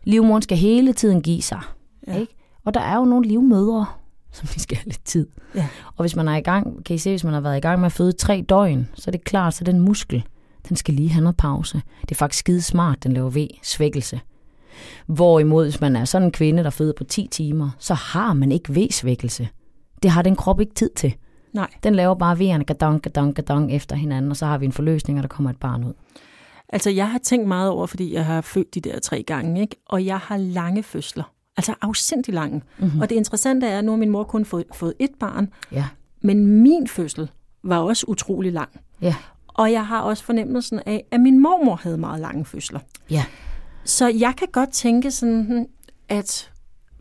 Livmoren 0.04 0.42
skal 0.42 0.56
hele 0.58 0.92
tiden 0.92 1.22
give 1.22 1.42
sig. 1.42 1.60
Ja. 2.06 2.16
Ikke? 2.18 2.34
Og 2.64 2.74
der 2.74 2.80
er 2.80 2.96
jo 2.96 3.04
nogle 3.04 3.28
livmødre, 3.28 3.86
som 4.36 4.48
vi 4.54 4.60
skal 4.60 4.76
have 4.76 4.86
lidt 4.86 5.04
tid. 5.04 5.26
Ja. 5.54 5.68
Og 5.96 6.02
hvis 6.02 6.16
man 6.16 6.28
er 6.28 6.36
i 6.36 6.40
gang, 6.40 6.84
kan 6.84 6.94
I 6.94 6.98
se, 6.98 7.10
hvis 7.10 7.24
man 7.24 7.34
har 7.34 7.40
været 7.40 7.56
i 7.56 7.60
gang 7.60 7.80
med 7.80 7.86
at 7.86 7.92
føde 7.92 8.12
tre 8.12 8.44
døgn, 8.48 8.88
så 8.94 9.04
er 9.06 9.12
det 9.12 9.24
klart, 9.24 9.54
så 9.54 9.64
den 9.64 9.80
muskel, 9.80 10.24
den 10.68 10.76
skal 10.76 10.94
lige 10.94 11.10
have 11.10 11.22
noget 11.22 11.36
pause. 11.36 11.82
Det 12.00 12.10
er 12.10 12.14
faktisk 12.14 12.38
skide 12.38 12.62
smart, 12.62 13.04
den 13.04 13.12
laver 13.12 13.30
ved 13.30 13.48
svækkelse. 13.62 14.20
Hvorimod, 15.06 15.64
hvis 15.64 15.80
man 15.80 15.96
er 15.96 16.04
sådan 16.04 16.28
en 16.28 16.32
kvinde, 16.32 16.64
der 16.64 16.70
føder 16.70 16.92
på 16.96 17.04
10 17.04 17.28
timer, 17.30 17.70
så 17.78 17.94
har 17.94 18.32
man 18.32 18.52
ikke 18.52 18.72
V-svækkelse. 18.72 19.48
Det 20.02 20.10
har 20.10 20.22
den 20.22 20.36
krop 20.36 20.60
ikke 20.60 20.74
tid 20.74 20.90
til. 20.96 21.14
Nej. 21.52 21.70
Den 21.82 21.94
laver 21.94 22.14
bare 22.14 22.36
V'erne 22.36 22.62
gadong, 22.62 23.02
gadong, 23.02 23.34
gadong 23.34 23.72
efter 23.72 23.96
hinanden, 23.96 24.30
og 24.30 24.36
så 24.36 24.46
har 24.46 24.58
vi 24.58 24.66
en 24.66 24.72
forløsning, 24.72 25.18
og 25.18 25.22
der 25.22 25.28
kommer 25.28 25.50
et 25.50 25.56
barn 25.56 25.84
ud. 25.84 25.92
Altså, 26.68 26.90
jeg 26.90 27.10
har 27.10 27.18
tænkt 27.18 27.48
meget 27.48 27.70
over, 27.70 27.86
fordi 27.86 28.14
jeg 28.14 28.24
har 28.24 28.40
født 28.40 28.74
de 28.74 28.80
der 28.80 28.98
tre 29.00 29.22
gange, 29.22 29.60
ikke? 29.60 29.76
og 29.86 30.04
jeg 30.04 30.18
har 30.18 30.36
lange 30.36 30.82
fødsler. 30.82 31.32
Altså 31.58 31.74
afsindig 31.82 32.34
lange. 32.34 32.62
Mm-hmm. 32.78 33.00
Og 33.00 33.10
det 33.10 33.16
interessante 33.16 33.66
er, 33.66 33.78
at 33.78 33.84
nu 33.84 33.90
har 33.92 33.96
min 33.98 34.10
mor 34.10 34.24
kun 34.24 34.44
fået, 34.44 34.64
fået 34.74 34.94
et 34.98 35.10
barn, 35.20 35.48
Ja. 35.72 35.84
men 36.20 36.46
min 36.46 36.88
fødsel 36.88 37.30
var 37.62 37.78
også 37.78 38.04
utrolig 38.08 38.52
lang. 38.52 38.68
Ja. 39.02 39.14
Og 39.48 39.72
jeg 39.72 39.86
har 39.86 40.00
også 40.00 40.24
fornemmelsen 40.24 40.80
af, 40.86 41.04
at 41.10 41.20
min 41.20 41.38
mormor 41.38 41.76
havde 41.82 41.98
meget 41.98 42.20
lange 42.20 42.44
fødsler. 42.44 42.80
Ja. 43.10 43.24
Så 43.84 44.08
jeg 44.08 44.34
kan 44.36 44.48
godt 44.52 44.70
tænke 44.70 45.10
sådan, 45.10 45.42
hmm, 45.42 45.66
at 46.08 46.50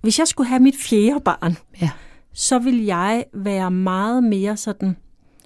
hvis 0.02 0.20
jeg 0.20 0.28
skulle 0.28 0.48
have 0.48 0.60
mit 0.60 0.76
fjerde 0.80 1.20
barn, 1.26 1.58
Ja. 1.82 1.90
så 2.34 2.60
vil 2.60 2.84
jeg 2.86 3.24
være 3.34 3.72
meget 3.72 4.24
mere 4.24 4.58
sådan, 4.58 4.98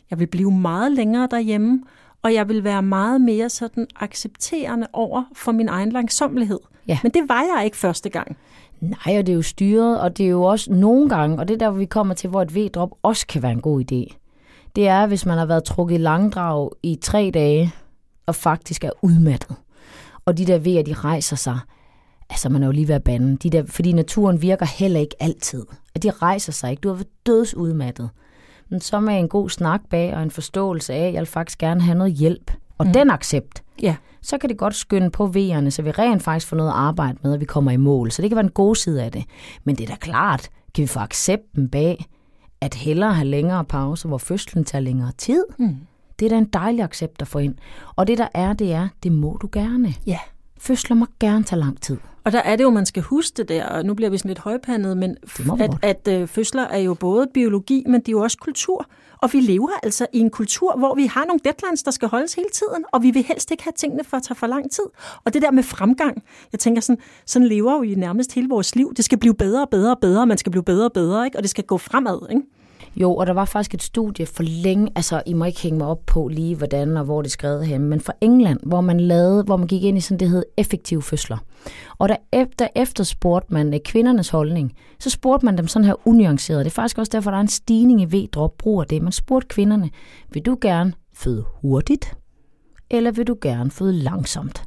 jeg 0.09 0.19
vil 0.19 0.27
blive 0.27 0.51
meget 0.51 0.91
længere 0.91 1.27
derhjemme, 1.31 1.83
og 2.21 2.33
jeg 2.33 2.49
vil 2.49 2.63
være 2.63 2.81
meget 2.83 3.21
mere 3.21 3.49
sådan 3.49 3.87
accepterende 3.99 4.87
over 4.93 5.23
for 5.33 5.51
min 5.51 5.69
egen 5.69 5.91
langsomlighed. 5.91 6.59
Ja. 6.87 6.99
Men 7.03 7.11
det 7.11 7.29
var 7.29 7.41
jeg 7.55 7.65
ikke 7.65 7.77
første 7.77 8.09
gang. 8.09 8.37
Nej, 8.81 9.17
og 9.19 9.27
det 9.27 9.29
er 9.29 9.35
jo 9.35 9.41
styret, 9.41 10.01
og 10.01 10.17
det 10.17 10.25
er 10.25 10.29
jo 10.29 10.43
også 10.43 10.71
nogle 10.73 11.09
gange, 11.09 11.39
og 11.39 11.47
det 11.47 11.53
er 11.53 11.57
der, 11.57 11.69
hvor 11.69 11.79
vi 11.79 11.85
kommer 11.85 12.13
til, 12.13 12.29
hvor 12.29 12.41
et 12.41 12.55
V-drop 12.55 12.89
også 13.03 13.27
kan 13.27 13.41
være 13.41 13.51
en 13.51 13.61
god 13.61 13.81
idé. 13.81 14.17
Det 14.75 14.87
er, 14.87 15.07
hvis 15.07 15.25
man 15.25 15.37
har 15.37 15.45
været 15.45 15.63
trukket 15.63 15.95
i 15.95 15.97
langdrag 15.97 16.69
i 16.83 16.95
tre 17.01 17.31
dage, 17.33 17.73
og 18.25 18.35
faktisk 18.35 18.83
er 18.83 18.91
udmattet. 19.01 19.55
Og 20.25 20.37
de 20.37 20.45
der 20.45 20.59
V'er, 20.59 20.85
de 20.85 20.93
rejser 20.93 21.35
sig. 21.35 21.59
Altså, 22.29 22.49
man 22.49 22.63
er 22.63 22.67
jo 22.67 22.71
lige 22.71 22.87
ved 22.87 22.95
at 22.95 23.03
bande. 23.03 23.37
De 23.37 23.49
der, 23.49 23.63
fordi 23.65 23.91
naturen 23.91 24.41
virker 24.41 24.65
heller 24.65 24.99
ikke 24.99 25.15
altid. 25.19 25.65
At 25.95 26.03
de 26.03 26.11
rejser 26.11 26.51
sig 26.51 26.71
ikke. 26.71 26.81
Du 26.81 26.87
har 26.89 26.95
været 26.95 27.25
dødsudmattet. 27.25 28.09
Men 28.69 28.79
så 28.81 28.99
med 28.99 29.19
en 29.19 29.29
god 29.29 29.49
snak 29.49 29.81
bag 29.89 30.15
og 30.15 30.23
en 30.23 30.31
forståelse 30.31 30.93
af, 30.93 31.07
at 31.07 31.13
jeg 31.13 31.19
vil 31.19 31.27
faktisk 31.27 31.59
gerne 31.59 31.81
have 31.81 31.97
noget 31.97 32.13
hjælp. 32.13 32.51
Og 32.81 32.87
mm. 32.87 32.93
den 32.93 33.09
accept, 33.09 33.63
Ja. 33.81 33.95
så 34.21 34.37
kan 34.37 34.49
det 34.49 34.57
godt 34.57 34.75
skynde 34.75 35.09
på 35.09 35.25
V'erne, 35.25 35.69
så 35.69 35.81
vi 35.81 35.91
rent 35.91 36.23
faktisk 36.23 36.47
får 36.47 36.57
noget 36.57 36.69
at 36.69 36.75
arbejde 36.75 37.17
med, 37.23 37.33
og 37.33 37.39
vi 37.39 37.45
kommer 37.45 37.71
i 37.71 37.77
mål. 37.77 38.11
Så 38.11 38.21
det 38.21 38.29
kan 38.29 38.35
være 38.35 38.45
en 38.45 38.51
god 38.51 38.75
side 38.75 39.03
af 39.03 39.11
det. 39.11 39.23
Men 39.63 39.75
det 39.75 39.83
er 39.83 39.87
da 39.87 39.95
klart, 39.95 40.49
kan 40.75 40.81
vi 40.81 40.87
få 40.87 40.99
accepten 40.99 41.69
bag, 41.69 42.05
at 42.61 42.73
hellere 42.75 43.13
have 43.13 43.27
længere 43.27 43.65
pause, 43.65 44.07
hvor 44.07 44.17
fødslen 44.17 44.63
tager 44.63 44.81
længere 44.81 45.11
tid. 45.17 45.43
Mm. 45.59 45.75
Det 46.19 46.25
er 46.25 46.29
da 46.29 46.37
en 46.37 46.45
dejlig 46.53 46.83
accept 46.83 47.21
at 47.21 47.27
få 47.27 47.39
ind. 47.39 47.55
Og 47.95 48.07
det 48.07 48.17
der 48.17 48.27
er, 48.33 48.53
det 48.53 48.73
er, 48.73 48.87
det 49.03 49.11
må 49.11 49.37
du 49.41 49.49
gerne. 49.51 49.93
Ja. 50.07 50.19
Fødsler 50.61 50.95
må 50.95 51.05
gerne 51.19 51.43
tage 51.43 51.59
lang 51.59 51.81
tid. 51.81 51.97
Og 52.23 52.31
der 52.31 52.39
er 52.39 52.55
det 52.55 52.63
jo, 52.63 52.69
man 52.69 52.85
skal 52.85 53.03
huske 53.03 53.37
det 53.37 53.49
der, 53.49 53.65
og 53.65 53.85
nu 53.85 53.93
bliver 53.93 54.09
vi 54.09 54.17
sådan 54.17 54.29
lidt 54.29 54.39
højpandet, 54.39 54.97
men 54.97 55.17
at, 55.59 55.71
at 55.81 56.07
øh, 56.07 56.27
fødsler 56.27 56.63
er 56.63 56.77
jo 56.77 56.93
både 56.93 57.27
biologi, 57.33 57.83
men 57.87 58.01
det 58.01 58.07
er 58.07 58.11
jo 58.11 58.19
også 58.19 58.37
kultur. 58.37 58.85
Og 59.17 59.33
vi 59.33 59.39
lever 59.39 59.69
altså 59.83 60.07
i 60.13 60.19
en 60.19 60.29
kultur, 60.29 60.77
hvor 60.77 60.95
vi 60.95 61.05
har 61.05 61.25
nogle 61.25 61.39
deadlines, 61.45 61.83
der 61.83 61.91
skal 61.91 62.07
holdes 62.07 62.33
hele 62.33 62.49
tiden, 62.53 62.83
og 62.91 63.03
vi 63.03 63.11
vil 63.11 63.23
helst 63.23 63.51
ikke 63.51 63.63
have 63.63 63.73
tingene 63.77 64.03
for 64.03 64.17
at 64.17 64.23
tage 64.23 64.35
for 64.35 64.47
lang 64.47 64.71
tid. 64.71 64.83
Og 65.25 65.33
det 65.33 65.41
der 65.41 65.51
med 65.51 65.63
fremgang, 65.63 66.23
jeg 66.51 66.59
tænker 66.59 66.81
sådan, 66.81 67.01
sådan 67.25 67.47
lever 67.47 67.79
vi 67.79 67.95
nærmest 67.95 68.33
hele 68.33 68.49
vores 68.49 68.75
liv. 68.75 68.93
Det 68.97 69.05
skal 69.05 69.17
blive 69.17 69.33
bedre 69.33 69.61
og 69.61 69.69
bedre 69.69 69.91
og 69.91 69.99
bedre, 70.01 70.27
man 70.27 70.37
skal 70.37 70.51
blive 70.51 70.63
bedre 70.63 70.85
og 70.85 70.93
bedre, 70.93 71.25
ikke? 71.25 71.37
og 71.37 71.43
det 71.43 71.49
skal 71.49 71.63
gå 71.63 71.77
fremad. 71.77 72.27
Ikke? 72.29 72.41
Jo, 72.95 73.15
og 73.15 73.27
der 73.27 73.33
var 73.33 73.45
faktisk 73.45 73.73
et 73.73 73.83
studie 73.83 74.25
for 74.25 74.43
længe, 74.43 74.91
altså 74.95 75.23
I 75.25 75.33
må 75.33 75.45
ikke 75.45 75.61
hænge 75.61 75.77
mig 75.77 75.87
op 75.87 76.05
på 76.05 76.27
lige 76.27 76.55
hvordan 76.55 76.97
og 76.97 77.03
hvor 77.03 77.21
det 77.21 77.29
er 77.29 77.31
skrevet 77.31 77.65
hen, 77.65 77.81
men 77.81 77.99
fra 77.99 78.13
England, 78.21 78.59
hvor 78.63 78.81
man 78.81 78.99
lavede, 78.99 79.43
hvor 79.43 79.57
man 79.57 79.67
gik 79.67 79.83
ind 79.83 79.97
i 79.97 80.01
sådan 80.01 80.19
det 80.19 80.29
hed 80.29 80.45
effektive 80.57 81.01
fødsler. 81.01 81.37
Og 81.97 82.09
der 82.09 82.67
efter, 82.75 83.03
spurgte 83.03 83.53
man 83.53 83.73
øh, 83.73 83.79
kvindernes 83.85 84.29
holdning, 84.29 84.73
så 84.99 85.09
spurgte 85.09 85.45
man 85.45 85.57
dem 85.57 85.67
sådan 85.67 85.85
her 85.85 86.07
unuanceret. 86.07 86.65
Det 86.65 86.71
er 86.71 86.75
faktisk 86.75 86.97
også 86.97 87.09
derfor, 87.13 87.31
der 87.31 87.37
er 87.37 87.41
en 87.41 87.47
stigning 87.47 88.01
i 88.01 88.05
V-drop 88.05 88.57
brug 88.57 88.81
af 88.81 88.87
det. 88.87 89.01
Man 89.01 89.11
spurgte 89.11 89.47
kvinderne, 89.47 89.89
vil 90.29 90.45
du 90.45 90.57
gerne 90.61 90.93
føde 91.13 91.45
hurtigt, 91.61 92.13
eller 92.89 93.11
vil 93.11 93.27
du 93.27 93.37
gerne 93.41 93.71
føde 93.71 93.93
langsomt? 93.93 94.63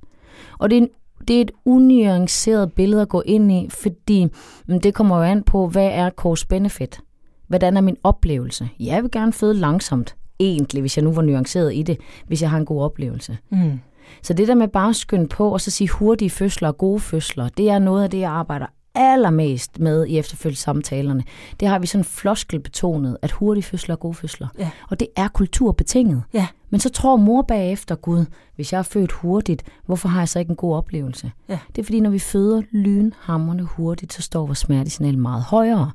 Og 0.59 0.71
det 0.71 0.79
er 0.79 0.83
en 0.83 0.89
det 1.29 1.37
er 1.37 1.41
et 1.41 1.51
unuanceret 1.65 2.73
billede 2.73 3.03
at 3.03 3.09
gå 3.09 3.21
ind 3.27 3.53
i, 3.53 3.69
fordi 3.71 4.27
mm, 4.69 4.81
det 4.81 4.95
kommer 4.95 5.17
jo 5.17 5.23
an 5.23 5.43
på, 5.43 5.69
hvad 5.69 5.91
er 5.93 6.11
cost 6.11 6.49
benefit? 6.49 7.01
Hvordan 7.49 7.77
er 7.77 7.81
min 7.81 7.97
oplevelse? 8.03 8.69
Jeg 8.81 9.03
vil 9.03 9.11
gerne 9.11 9.33
føde 9.33 9.55
langsomt, 9.55 10.17
egentlig, 10.41 10.81
hvis 10.81 10.97
jeg 10.97 11.05
nu 11.05 11.13
var 11.13 11.23
nuanceret 11.23 11.75
i 11.75 11.83
det, 11.83 11.99
hvis 12.27 12.43
jeg 12.43 12.51
har 12.51 12.59
en 12.59 12.65
god 12.65 12.83
oplevelse. 12.83 13.39
Mm. 13.51 13.81
Så 14.23 14.33
det 14.33 14.49
der 14.49 14.55
med 14.55 14.69
bare 14.69 14.89
at 14.89 14.97
skynde 14.97 15.29
på 15.29 15.53
og 15.53 15.61
så 15.61 15.71
sige 15.71 15.89
hurtige 15.89 16.31
fødsler 16.31 16.69
og 16.69 16.79
gode 16.79 17.01
fødsler, 17.01 17.49
det 17.49 17.71
er 17.71 17.79
noget 17.79 18.03
af 18.03 18.11
det, 18.11 18.21
jeg 18.21 18.31
arbejder 18.31 18.67
allermest 18.95 19.79
med 19.79 20.07
i 20.07 20.19
efterfølgesamtalerne. 20.19 21.23
Det 21.61 21.69
har 21.69 21.79
vi 21.79 21.87
sådan 21.87 22.05
floskelbetonet, 22.05 23.17
at 23.23 23.33
hurtige 23.33 23.63
fødsler 23.63 23.95
og 23.95 24.01
gode 24.01 24.15
fødsler. 24.15 24.49
Ja. 24.59 24.71
Og 24.91 25.01
det 25.01 25.09
er 25.17 25.29
kulturbetinget. 25.29 26.23
Ja. 26.33 26.47
Men 26.71 26.81
så 26.81 26.91
tror 26.91 27.17
mor 27.17 27.43
bagefter, 27.43 27.95
Gud, 27.95 28.25
hvis 28.57 28.73
jeg 28.73 28.79
er 28.79 28.83
født 28.83 29.13
hurtigt, 29.13 29.63
hvorfor 29.87 30.09
har 30.09 30.21
jeg 30.21 30.29
så 30.29 30.39
ikke 30.39 30.51
en 30.51 30.57
god 30.57 30.77
oplevelse? 30.77 31.33
Ja. 31.49 31.59
Det 31.77 31.83
er 31.83 31.85
fordi, 31.85 32.01
når 32.01 32.11
vi 32.11 32.19
føder 32.19 32.63
lynhammerne 32.71 33.63
hurtigt, 33.63 34.13
så 34.13 34.23
står 34.23 34.47
vores 34.47 34.59
smertesignal 34.59 35.19
meget 35.19 35.43
højere. 35.43 35.91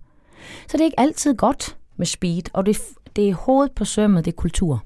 Så 0.68 0.78
det 0.78 0.82
er 0.82 0.86
ikke 0.86 1.00
altid 1.00 1.36
godt 1.36 1.78
med 1.98 2.06
speed, 2.06 2.44
og 2.54 2.66
det, 2.66 2.78
det 3.16 3.30
er 3.30 3.34
hovedet 3.34 3.72
på 3.72 3.86
sømmet, 3.86 4.26
det 4.26 4.32
er 4.32 4.36
kultur. 4.36 4.84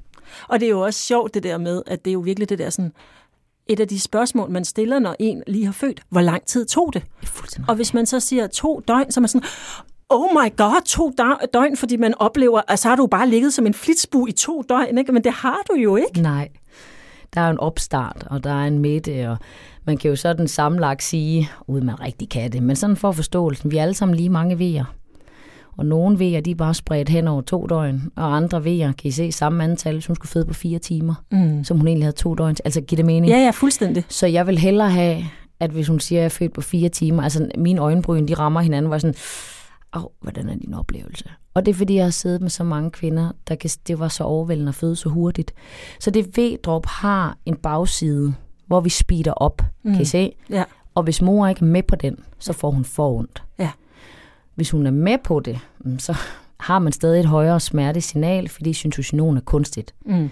Og 0.48 0.60
det 0.60 0.66
er 0.66 0.70
jo 0.70 0.80
også 0.80 1.00
sjovt 1.00 1.34
det 1.34 1.44
der 1.44 1.58
med, 1.58 1.82
at 1.88 2.06
det 2.06 2.12
er 2.12 2.14
jo 2.14 2.20
virkelig 2.20 2.50
det 2.50 2.60
der 2.60 2.70
sådan, 2.70 2.94
et 3.68 3.80
af 3.80 3.88
de 3.88 4.00
spørgsmål, 4.00 4.50
man 4.52 4.66
stiller, 4.66 5.00
når 5.00 5.16
en 5.20 5.44
lige 5.48 5.66
har 5.66 5.72
født. 5.72 6.02
Hvor 6.10 6.22
lang 6.22 6.46
tid 6.46 6.66
tog 6.66 6.94
det? 6.94 7.04
Og 7.68 7.76
hvis 7.76 7.94
man 7.94 8.06
så 8.06 8.20
siger 8.20 8.48
to 8.48 8.82
døgn, 8.88 9.12
så 9.12 9.20
er 9.20 9.22
man 9.22 9.28
sådan, 9.28 9.48
oh 10.10 10.32
my 10.32 10.56
god, 10.58 10.82
to 10.86 11.12
døgn, 11.54 11.78
fordi 11.78 11.98
man 11.98 12.14
oplever, 12.20 12.62
at 12.68 12.80
så 12.80 12.90
har 12.90 12.96
du 12.96 13.08
bare 13.08 13.30
ligget 13.30 13.54
som 13.54 13.66
en 13.66 13.74
flitsbu 13.74 14.28
i 14.28 14.32
to 14.32 14.64
døgn, 14.70 14.98
ikke? 14.98 15.12
men 15.12 15.24
det 15.24 15.32
har 15.32 15.58
du 15.70 15.76
jo 15.76 15.96
ikke. 15.96 16.22
Nej, 16.22 16.50
der 17.34 17.42
er 17.42 17.50
en 17.50 17.60
opstart, 17.60 18.28
og 18.30 18.44
der 18.44 18.50
er 18.50 18.68
en 18.68 18.80
midte, 18.80 19.30
og 19.30 19.38
man 19.86 19.98
kan 19.98 20.10
jo 20.10 20.16
sådan 20.16 20.48
sammenlagt 20.48 21.04
sige, 21.04 21.50
uden 21.68 21.86
man 21.86 22.00
rigtig 22.00 22.30
kan 22.30 22.52
det, 22.52 22.64
men 22.64 22.76
sådan 22.76 22.96
for 22.96 23.12
forståelsen, 23.12 23.72
vi 23.72 23.78
er 23.78 23.82
alle 23.82 23.94
sammen 23.94 24.16
lige 24.16 24.30
mange 24.30 24.60
vejer. 24.60 24.86
Og 25.78 25.86
nogle 25.86 26.20
vejer, 26.20 26.42
de 26.42 26.52
er 26.52 26.56
bare 26.56 26.74
spredt 26.74 27.10
hen 27.10 27.28
over 27.28 27.42
to 27.42 27.68
døgn, 27.68 28.12
og 28.16 28.36
andre 28.36 28.66
vejer, 28.66 28.92
kan 28.92 29.08
I 29.08 29.12
se, 29.12 29.32
samme 29.32 29.64
antal, 29.64 30.04
hun 30.08 30.16
skulle 30.16 30.30
føde 30.30 30.46
på 30.46 30.54
fire 30.54 30.80
timer, 30.80 31.16
mm. 31.32 31.64
som 31.64 31.78
hun 31.78 31.88
egentlig 31.88 32.06
havde 32.06 32.16
to 32.16 32.36
døgn. 32.36 32.56
Altså, 32.66 32.82
giver 32.82 32.98
det 32.98 33.06
mening? 33.06 33.32
Ja, 33.32 33.38
ja, 33.38 33.50
fuldstændig. 33.50 34.04
Så 34.10 34.28
jeg 34.28 34.48
vil 34.48 34.58
hellere 34.58 34.90
have, 34.90 35.24
at 35.60 35.72
hvis 35.72 35.88
hun 35.88 36.00
siger, 36.00 36.20
at 36.20 36.22
jeg 36.22 36.26
er 36.26 36.30
født 36.30 36.54
på 36.54 36.62
fire 36.62 36.90
timer, 36.90 37.24
altså 37.24 37.50
mine 37.58 37.82
øjenbryn, 37.82 38.28
de 38.28 38.34
rammer 38.34 38.62
hinanden, 38.62 38.92
var 38.92 38.98
sådan, 38.98 39.16
åh, 39.96 40.04
hvordan 40.22 40.50
er 40.50 40.56
din 40.56 40.74
oplevelse? 40.74 41.26
Og 41.54 41.66
det 41.66 41.72
er, 41.72 41.76
fordi 41.76 41.96
jeg 41.96 42.04
har 42.04 42.12
siddet 42.12 42.42
med 42.42 42.50
så 42.50 42.64
mange 42.64 42.92
kvinder, 42.92 43.32
der 43.48 43.56
kan, 43.56 43.70
det 43.88 44.00
var 44.00 44.08
så 44.08 44.24
overvældende 44.24 44.70
at 44.70 44.76
føde 44.76 44.96
så 44.96 45.10
hurtigt. 45.10 45.54
Så 46.00 46.12
det 46.12 46.38
V-drop 46.38 46.86
har 46.86 47.38
en 47.46 47.56
bagside, 47.56 48.34
hvor 48.68 48.82
vi 48.82 48.90
speeder 48.90 49.32
op, 49.32 49.62
mm. 49.84 49.92
kan 49.92 50.02
I 50.02 50.06
se? 50.06 50.32
Ja. 50.50 50.64
Og 50.96 51.04
hvis 51.04 51.22
mor 51.22 51.48
ikke 51.48 51.62
er 51.62 51.66
med 51.66 51.84
på 51.84 51.96
den, 51.96 52.18
så 52.40 52.54
får 52.54 52.72
hun 52.72 52.86
for 52.86 53.18
ondt. 53.18 53.44
Ja. 53.60 53.70
Hvis 54.56 54.72
hun 54.72 54.88
er 54.88 54.92
med 54.92 55.18
på 55.24 55.40
det, 55.40 55.60
mm, 55.80 56.00
så 56.00 56.16
har 56.60 56.80
man 56.80 56.94
stadig 56.94 57.20
et 57.20 57.26
højere 57.26 57.60
smertesignal, 57.60 58.50
fordi 58.50 58.74
syntocinon 58.74 59.38
er 59.38 59.42
kunstigt. 59.42 59.94
Mm. 60.06 60.30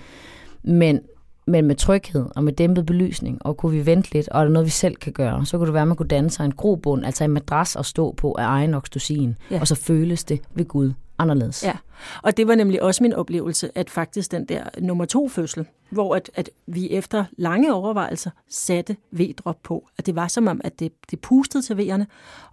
Men, 0.63 1.01
men 1.47 1.65
med 1.65 1.75
tryghed 1.75 2.25
og 2.35 2.43
med 2.43 2.53
dæmpet 2.53 2.85
belysning, 2.85 3.45
og 3.45 3.57
kunne 3.57 3.71
vi 3.71 3.85
vente 3.85 4.13
lidt, 4.13 4.29
og 4.29 4.39
er 4.39 4.43
der 4.43 4.51
noget, 4.51 4.65
vi 4.65 4.71
selv 4.71 4.95
kan 4.95 5.13
gøre, 5.13 5.45
så 5.45 5.57
kunne 5.57 5.65
det 5.65 5.73
være, 5.73 5.81
at 5.81 5.87
man 5.87 5.97
kunne 5.97 6.07
danne 6.07 6.29
sig 6.29 6.45
en 6.45 6.51
grobund, 6.51 7.05
altså 7.05 7.23
en 7.23 7.31
madras 7.31 7.75
at 7.75 7.85
stå 7.85 8.11
på 8.11 8.35
af 8.39 8.45
egen 8.45 8.73
oxytocin, 8.73 9.35
ja. 9.51 9.59
og 9.59 9.67
så 9.67 9.75
føles 9.75 10.23
det 10.23 10.41
ved 10.55 10.65
Gud 10.65 10.93
anderledes. 11.21 11.63
Ja, 11.63 11.73
og 12.23 12.37
det 12.37 12.47
var 12.47 12.55
nemlig 12.55 12.83
også 12.83 13.03
min 13.03 13.13
oplevelse, 13.13 13.69
at 13.75 13.89
faktisk 13.89 14.31
den 14.31 14.45
der 14.45 14.63
nummer 14.79 15.05
to 15.05 15.27
fødsel, 15.27 15.65
hvor 15.89 16.15
at, 16.15 16.31
at 16.33 16.49
vi 16.67 16.91
efter 16.91 17.25
lange 17.37 17.73
overvejelser 17.73 18.31
satte 18.49 18.95
V-drop 19.11 19.57
på, 19.63 19.87
at 19.97 20.05
det 20.05 20.15
var 20.15 20.27
som 20.27 20.47
om, 20.47 20.61
at 20.63 20.79
det, 20.79 20.91
det 21.11 21.19
pustede 21.19 21.63
til 21.63 21.73
V'erne, 21.73 22.03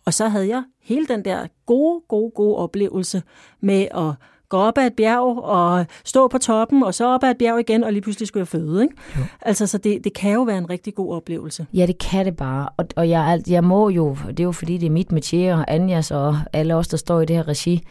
og 0.04 0.14
så 0.14 0.28
havde 0.28 0.48
jeg 0.48 0.62
hele 0.82 1.06
den 1.06 1.24
der 1.24 1.46
gode, 1.66 2.02
gode, 2.08 2.30
gode 2.30 2.56
oplevelse 2.56 3.22
med 3.60 3.86
at 3.94 4.14
gå 4.48 4.56
op 4.56 4.78
ad 4.78 4.86
et 4.86 4.94
bjerg 4.94 5.38
og 5.38 5.86
stå 6.04 6.28
på 6.28 6.38
toppen, 6.38 6.82
og 6.82 6.94
så 6.94 7.06
op 7.06 7.24
ad 7.24 7.30
et 7.30 7.38
bjerg 7.38 7.60
igen, 7.60 7.84
og 7.84 7.92
lige 7.92 8.02
pludselig 8.02 8.28
skulle 8.28 8.40
jeg 8.40 8.48
føde. 8.48 8.82
Ikke? 8.82 8.94
Altså, 9.42 9.66
så 9.66 9.78
det, 9.78 10.04
det 10.04 10.14
kan 10.14 10.32
jo 10.32 10.42
være 10.42 10.58
en 10.58 10.70
rigtig 10.70 10.94
god 10.94 11.14
oplevelse. 11.14 11.66
Ja, 11.74 11.86
det 11.86 11.98
kan 11.98 12.26
det 12.26 12.36
bare. 12.36 12.68
Og, 12.76 12.86
og 12.96 13.08
jeg, 13.08 13.42
jeg 13.48 13.64
må 13.64 13.88
jo, 13.88 14.16
det 14.28 14.40
er 14.40 14.44
jo 14.44 14.52
fordi, 14.52 14.78
det 14.78 14.86
er 14.86 14.90
mit 14.90 15.12
metier, 15.12 15.56
og 15.56 15.64
Anjas 15.68 16.10
og 16.10 16.38
alle 16.52 16.74
os, 16.74 16.88
der 16.88 16.96
står 16.96 17.20
i 17.20 17.24
det 17.24 17.36
her 17.36 17.48
regi, 17.48 17.82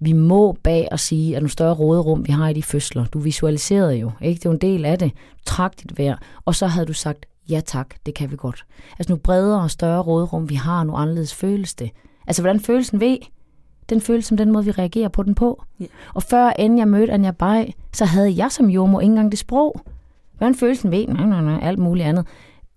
vi 0.00 0.12
må 0.12 0.52
bag 0.52 0.88
og 0.92 1.00
sige, 1.00 1.36
at 1.36 1.42
nu 1.42 1.48
større 1.48 1.74
råderum, 1.74 2.26
vi 2.26 2.32
har 2.32 2.48
i 2.48 2.52
de 2.52 2.62
fødsler. 2.62 3.04
Du 3.04 3.18
visualiserede 3.18 3.94
jo, 3.94 4.10
ikke? 4.20 4.38
Det 4.38 4.46
er 4.46 4.50
jo 4.50 4.54
en 4.54 4.60
del 4.60 4.84
af 4.84 4.98
det. 4.98 5.12
Træk 5.46 5.70
dit 5.82 5.98
vejr. 5.98 6.16
Og 6.44 6.54
så 6.54 6.66
havde 6.66 6.86
du 6.86 6.92
sagt, 6.92 7.26
ja 7.48 7.60
tak, 7.66 7.94
det 8.06 8.14
kan 8.14 8.30
vi 8.30 8.36
godt. 8.36 8.66
Altså 8.98 9.12
nu 9.12 9.16
bredere 9.16 9.62
og 9.62 9.70
større 9.70 10.02
råderum, 10.02 10.48
vi 10.48 10.54
har, 10.54 10.84
nu 10.84 10.94
anderledes 10.94 11.34
føles 11.34 11.74
det. 11.74 11.90
Altså 12.26 12.42
hvordan 12.42 12.60
følelsen 12.60 13.00
ved, 13.00 13.18
den 13.88 14.00
føles 14.00 14.24
som 14.24 14.36
den 14.36 14.52
måde, 14.52 14.64
vi 14.64 14.70
reagerer 14.70 15.08
på 15.08 15.22
den 15.22 15.34
på. 15.34 15.62
Yeah. 15.80 15.90
Og 16.14 16.22
før 16.22 16.50
end 16.50 16.78
jeg 16.78 16.88
mødte 16.88 17.12
Anja 17.12 17.30
Bay, 17.30 17.64
så 17.92 18.04
havde 18.04 18.36
jeg 18.36 18.52
som 18.52 18.70
jordmor 18.70 19.00
ikke 19.00 19.10
engang 19.10 19.30
det 19.30 19.38
sprog. 19.38 19.80
Hvordan 20.38 20.54
følelsen 20.54 20.90
ved, 20.90 21.06
nej, 21.06 21.26
nej, 21.26 21.42
nej, 21.42 21.58
alt 21.62 21.78
muligt 21.78 22.06
andet. 22.06 22.26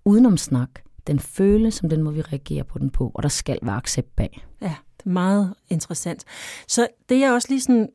Udenom 0.04 0.36
snak. 0.36 0.70
Den 1.06 1.18
føles 1.18 1.74
som 1.74 1.88
den 1.88 2.02
måde, 2.02 2.14
vi 2.14 2.20
reagerer 2.20 2.64
på 2.64 2.78
den 2.78 2.90
på, 2.90 3.10
og 3.14 3.22
der 3.22 3.28
skal 3.28 3.58
være 3.62 3.76
accept 3.76 4.16
bag. 4.16 4.42
Ja. 4.62 4.74
Meget 5.06 5.54
interessant. 5.70 6.24
Så 6.68 6.86
det 7.08 7.24
er 7.24 7.32
også 7.32 7.48
lige 7.50 7.60
sådan, 7.60 7.88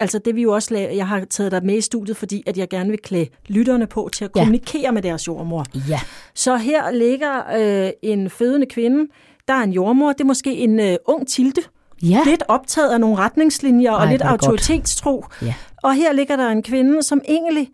altså 0.00 0.18
det 0.18 0.34
vi 0.34 0.42
jo 0.42 0.54
også 0.54 0.74
laver, 0.74 0.90
jeg 0.90 1.08
har 1.08 1.24
taget 1.24 1.52
dig 1.52 1.64
med 1.64 1.76
i 1.76 1.80
studiet, 1.80 2.16
fordi 2.16 2.42
at 2.46 2.58
jeg 2.58 2.68
gerne 2.68 2.90
vil 2.90 2.98
klæde 2.98 3.26
lytterne 3.46 3.86
på 3.86 4.10
til 4.12 4.24
at 4.24 4.30
ja. 4.36 4.40
kommunikere 4.40 4.92
med 4.92 5.02
deres 5.02 5.26
jordmor. 5.26 5.64
Ja. 5.88 6.00
Så 6.34 6.56
her 6.56 6.90
ligger 6.90 7.42
øh, 7.86 7.90
en 8.02 8.30
fødende 8.30 8.66
kvinde, 8.66 9.12
der 9.48 9.54
er 9.54 9.62
en 9.62 9.72
jordmor, 9.72 10.12
det 10.12 10.20
er 10.20 10.24
måske 10.24 10.56
en 10.56 10.80
øh, 10.80 10.96
ung 11.04 11.28
Tilde, 11.28 11.60
ja. 12.02 12.22
lidt 12.26 12.42
optaget 12.48 12.92
af 12.92 13.00
nogle 13.00 13.16
retningslinjer 13.16 13.92
Ej, 13.92 14.04
og 14.04 14.10
lidt 14.10 14.22
autoritetstro. 14.22 15.24
Ja. 15.42 15.54
Og 15.82 15.94
her 15.94 16.12
ligger 16.12 16.36
der 16.36 16.48
en 16.48 16.62
kvinde, 16.62 17.02
som 17.02 17.20
egentlig, 17.28 17.68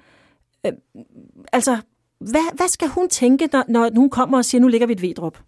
øh, 0.66 0.72
altså, 1.52 1.78
hvad, 2.20 2.56
hvad 2.56 2.68
skal 2.68 2.88
hun 2.88 3.08
tænke, 3.08 3.48
når, 3.52 3.64
når 3.68 3.90
hun 3.96 4.10
kommer 4.10 4.38
og 4.38 4.44
siger, 4.44 4.60
nu 4.60 4.68
ligger 4.68 4.86
vi 4.86 4.92
et 4.92 5.02
vedrop? 5.02 5.38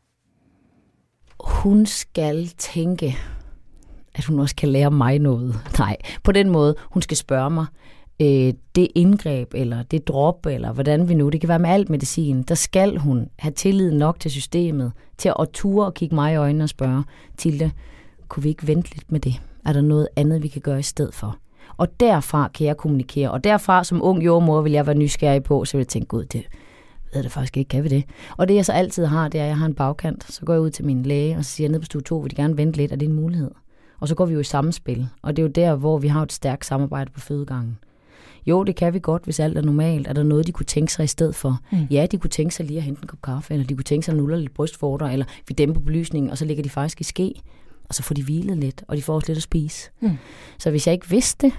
Hun 1.44 1.87
skal 1.87 2.48
tænke, 2.59 3.16
at 4.14 4.24
hun 4.24 4.38
også 4.40 4.57
kan 4.57 4.68
lære 4.68 4.90
mig 4.90 5.18
noget. 5.18 5.55
Nej, 5.79 5.96
på 6.22 6.33
den 6.33 6.50
måde, 6.50 6.74
hun 6.81 7.03
skal 7.03 7.16
spørge 7.16 7.50
mig, 7.50 7.66
øh, 8.22 8.53
det 8.74 8.88
indgreb, 8.94 9.55
eller 9.55 9.83
det 9.83 10.09
drop, 10.09 10.46
eller 10.46 10.72
hvordan 10.72 11.09
vi 11.09 11.14
nu, 11.14 11.29
det 11.29 11.40
kan 11.40 11.48
være 11.48 11.59
med 11.59 11.70
alt 11.70 11.90
medicin, 11.90 12.42
der 12.42 12.55
skal 12.55 12.96
hun 12.96 13.29
have 13.38 13.53
tillid 13.53 13.92
nok 13.92 14.20
til 14.20 14.31
systemet, 14.31 14.92
til 15.18 15.33
at 15.40 15.48
ture 15.53 15.87
og 15.87 15.94
kigge 15.94 16.14
mig 16.14 16.33
i 16.33 16.37
øjnene 16.37 16.64
og 16.64 16.68
spørge, 16.68 17.05
Tilde, 17.37 17.70
kunne 18.29 18.42
vi 18.42 18.48
ikke 18.48 18.66
vente 18.66 18.94
lidt 18.94 19.12
med 19.12 19.20
det? 19.20 19.35
Er 19.66 19.72
der 19.72 19.81
noget 19.81 20.09
andet, 20.16 20.42
vi 20.42 20.48
kan 20.48 20.62
gøre 20.62 20.79
i 20.79 20.83
stedet 20.83 21.14
for? 21.14 21.37
Og 21.76 22.00
derfra 22.00 22.48
kan 22.55 22.66
jeg 22.66 22.76
kommunikere, 22.76 23.31
og 23.31 23.44
derfra 23.44 23.85
som 23.85 24.03
ung 24.03 24.24
jordmor 24.24 24.61
vil 24.61 24.72
jeg 24.72 24.87
være 24.87 24.96
nysgerrig 24.96 25.42
på, 25.42 25.64
så 25.64 25.76
vil 25.76 25.81
jeg 25.81 25.88
tænke, 25.88 26.09
gud, 26.09 26.24
det, 26.24 26.44
ved 27.14 27.22
det 27.22 27.32
faktisk 27.32 27.56
ikke, 27.56 27.68
kan 27.68 27.84
vi 27.84 27.88
det? 27.88 28.04
Og 28.36 28.48
det 28.48 28.54
jeg 28.54 28.66
så 28.66 28.72
altid 28.72 29.04
har, 29.04 29.28
det 29.28 29.40
er, 29.40 29.44
at 29.44 29.48
jeg 29.48 29.58
har 29.58 29.66
en 29.66 29.74
bagkant. 29.74 30.32
Så 30.32 30.44
går 30.44 30.52
jeg 30.52 30.62
ud 30.62 30.70
til 30.70 30.84
min 30.84 31.02
læge, 31.02 31.36
og 31.36 31.44
så 31.44 31.50
siger 31.50 31.64
jeg, 31.64 31.72
ned 31.72 31.80
på 31.80 31.84
stue 31.84 32.02
2, 32.02 32.18
vil 32.18 32.30
de 32.30 32.36
gerne 32.36 32.56
vente 32.56 32.76
lidt, 32.78 32.92
er 32.92 32.96
det 32.96 33.08
en 33.08 33.14
mulighed? 33.14 33.50
Og 34.00 34.08
så 34.08 34.14
går 34.14 34.26
vi 34.26 34.34
jo 34.34 34.40
i 34.40 34.44
samspil, 34.44 35.08
og 35.22 35.36
det 35.36 35.42
er 35.42 35.46
jo 35.46 35.52
der, 35.52 35.74
hvor 35.74 35.98
vi 35.98 36.08
har 36.08 36.22
et 36.22 36.32
stærkt 36.32 36.66
samarbejde 36.66 37.10
på 37.10 37.20
fødegangen. 37.20 37.78
Jo, 38.46 38.64
det 38.64 38.76
kan 38.76 38.94
vi 38.94 38.98
godt, 38.98 39.24
hvis 39.24 39.40
alt 39.40 39.58
er 39.58 39.62
normalt. 39.62 40.06
Er 40.06 40.12
der 40.12 40.22
noget, 40.22 40.46
de 40.46 40.52
kunne 40.52 40.66
tænke 40.66 40.92
sig 40.92 41.04
i 41.04 41.06
stedet 41.06 41.34
for? 41.34 41.58
Mm. 41.72 41.86
Ja, 41.90 42.06
de 42.06 42.18
kunne 42.18 42.30
tænke 42.30 42.54
sig 42.54 42.66
lige 42.66 42.76
at 42.76 42.82
hente 42.82 43.02
en 43.02 43.08
kop 43.08 43.22
kaffe, 43.22 43.54
eller 43.54 43.66
de 43.66 43.74
kunne 43.74 43.84
tænke 43.84 44.04
sig 44.04 44.12
at 44.12 44.18
nulle 44.18 44.40
lidt 44.40 44.54
brystvorter, 44.54 45.06
eller 45.06 45.26
vi 45.48 45.54
dæmper 45.54 45.80
belysningen, 45.80 46.30
og 46.30 46.38
så 46.38 46.44
ligger 46.44 46.62
de 46.62 46.70
faktisk 46.70 47.00
i 47.00 47.04
ske, 47.04 47.34
og 47.88 47.94
så 47.94 48.02
får 48.02 48.14
de 48.14 48.22
hvilet 48.22 48.58
lidt, 48.58 48.84
og 48.88 48.96
de 48.96 49.02
får 49.02 49.14
også 49.14 49.28
lidt 49.28 49.36
at 49.36 49.42
spise. 49.42 49.90
Mm. 50.00 50.10
Så 50.58 50.70
hvis 50.70 50.86
jeg 50.86 50.92
ikke 50.92 51.10
vidste 51.10 51.46
det, 51.46 51.54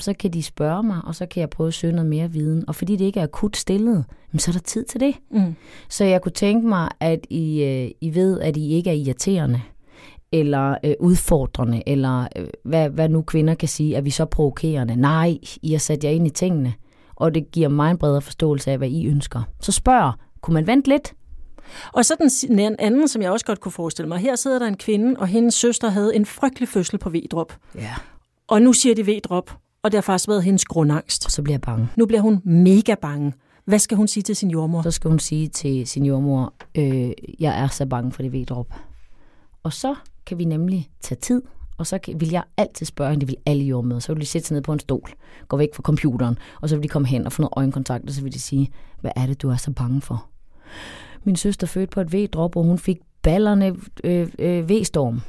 så 0.00 0.14
kan 0.18 0.30
de 0.30 0.42
spørge 0.42 0.82
mig, 0.82 1.00
og 1.04 1.14
så 1.14 1.26
kan 1.26 1.40
jeg 1.40 1.50
prøve 1.50 1.68
at 1.68 1.74
søge 1.74 1.92
noget 1.92 2.10
mere 2.10 2.30
viden. 2.30 2.64
Og 2.68 2.74
fordi 2.74 2.96
det 2.96 3.04
ikke 3.04 3.20
er 3.20 3.24
akut 3.24 3.56
stillet, 3.56 4.04
så 4.38 4.50
er 4.50 4.52
der 4.52 4.60
tid 4.60 4.84
til 4.84 5.00
det. 5.00 5.14
Mm. 5.30 5.54
Så 5.88 6.04
jeg 6.04 6.22
kunne 6.22 6.32
tænke 6.32 6.68
mig, 6.68 6.90
at 7.00 7.26
I, 7.30 7.62
øh, 7.62 7.90
I 8.00 8.14
ved, 8.14 8.40
at 8.40 8.56
I 8.56 8.68
ikke 8.68 8.90
er 8.90 8.94
irriterende, 8.94 9.60
eller 10.32 10.76
øh, 10.84 10.94
udfordrende, 11.00 11.82
eller 11.86 12.28
øh, 12.36 12.46
hvad, 12.64 12.90
hvad 12.90 13.08
nu 13.08 13.22
kvinder 13.22 13.54
kan 13.54 13.68
sige, 13.68 13.96
at 13.96 14.04
vi 14.04 14.10
så 14.10 14.24
provokerende. 14.24 14.96
Nej, 14.96 15.38
I 15.62 15.72
har 15.72 15.78
sat 15.78 16.04
jer 16.04 16.10
ind 16.10 16.26
i 16.26 16.30
tingene, 16.30 16.74
og 17.14 17.34
det 17.34 17.50
giver 17.50 17.68
mig 17.68 17.90
en 17.90 17.98
bredere 17.98 18.22
forståelse 18.22 18.70
af, 18.70 18.78
hvad 18.78 18.88
I 18.88 19.06
ønsker. 19.06 19.42
Så 19.60 19.72
spørg, 19.72 20.12
kunne 20.40 20.54
man 20.54 20.66
vente 20.66 20.88
lidt? 20.88 21.14
Og 21.92 22.04
så 22.04 22.40
den 22.48 22.76
anden, 22.78 23.08
som 23.08 23.22
jeg 23.22 23.30
også 23.30 23.46
godt 23.46 23.60
kunne 23.60 23.72
forestille 23.72 24.08
mig. 24.08 24.18
Her 24.18 24.36
sidder 24.36 24.58
der 24.58 24.66
en 24.66 24.76
kvinde, 24.76 25.20
og 25.20 25.26
hendes 25.26 25.54
søster 25.54 25.88
havde 25.88 26.16
en 26.16 26.26
frygtelig 26.26 26.68
fødsel 26.68 26.98
på 26.98 27.10
V-drop. 27.10 27.52
Ja. 27.74 27.94
Og 28.48 28.62
nu 28.62 28.72
siger 28.72 28.94
de 28.94 29.02
V-drop, 29.02 29.50
og 29.84 29.92
det 29.92 29.96
har 29.96 30.02
faktisk 30.02 30.28
været 30.28 30.42
hendes 30.42 30.64
grundangst. 30.64 31.26
Og 31.26 31.30
så 31.30 31.42
bliver 31.42 31.54
jeg 31.54 31.60
bange. 31.60 31.88
Nu 31.96 32.06
bliver 32.06 32.20
hun 32.20 32.40
mega 32.44 32.94
bange. 33.02 33.32
Hvad 33.64 33.78
skal 33.78 33.96
hun 33.96 34.08
sige 34.08 34.22
til 34.22 34.36
sin 34.36 34.50
jordmor? 34.50 34.82
Så 34.82 34.90
skal 34.90 35.10
hun 35.10 35.18
sige 35.18 35.48
til 35.48 35.86
sin 35.86 36.04
jordmor, 36.04 36.54
øh, 36.74 37.10
jeg 37.40 37.60
er 37.62 37.68
så 37.68 37.86
bange 37.86 38.12
for 38.12 38.22
det 38.22 38.32
V-drop. 38.32 38.74
Og 39.62 39.72
så 39.72 39.94
kan 40.26 40.38
vi 40.38 40.44
nemlig 40.44 40.90
tage 41.00 41.18
tid, 41.20 41.42
og 41.78 41.86
så 41.86 41.98
vil 42.16 42.30
jeg 42.30 42.42
altid 42.56 42.86
spørge 42.86 43.10
hende, 43.10 43.20
det 43.20 43.28
vil 43.28 43.36
alle 43.46 43.64
jordmøder. 43.64 44.00
Så 44.00 44.12
vil 44.12 44.20
de 44.20 44.26
sætte 44.26 44.48
sig 44.48 44.54
ned 44.54 44.62
på 44.62 44.72
en 44.72 44.78
stol, 44.78 45.10
gå 45.48 45.56
væk 45.56 45.68
fra 45.74 45.82
computeren, 45.82 46.38
og 46.60 46.68
så 46.68 46.76
vil 46.76 46.82
de 46.82 46.88
komme 46.88 47.08
hen 47.08 47.26
og 47.26 47.32
få 47.32 47.42
noget 47.42 47.52
øjenkontakt, 47.56 48.04
og 48.08 48.10
så 48.10 48.22
vil 48.22 48.32
de 48.32 48.40
sige, 48.40 48.70
hvad 49.00 49.10
er 49.16 49.26
det, 49.26 49.42
du 49.42 49.48
er 49.48 49.56
så 49.56 49.70
bange 49.70 50.00
for? 50.00 50.26
Min 51.24 51.36
søster 51.36 51.66
fødte 51.66 51.90
på 51.90 52.00
et 52.00 52.12
V-drop, 52.14 52.56
og 52.56 52.64
hun 52.64 52.78
fik 52.78 52.98
ballerne 53.22 53.76
øh, 54.04 54.28
øh, 54.38 54.70
V-storm. 54.70 55.20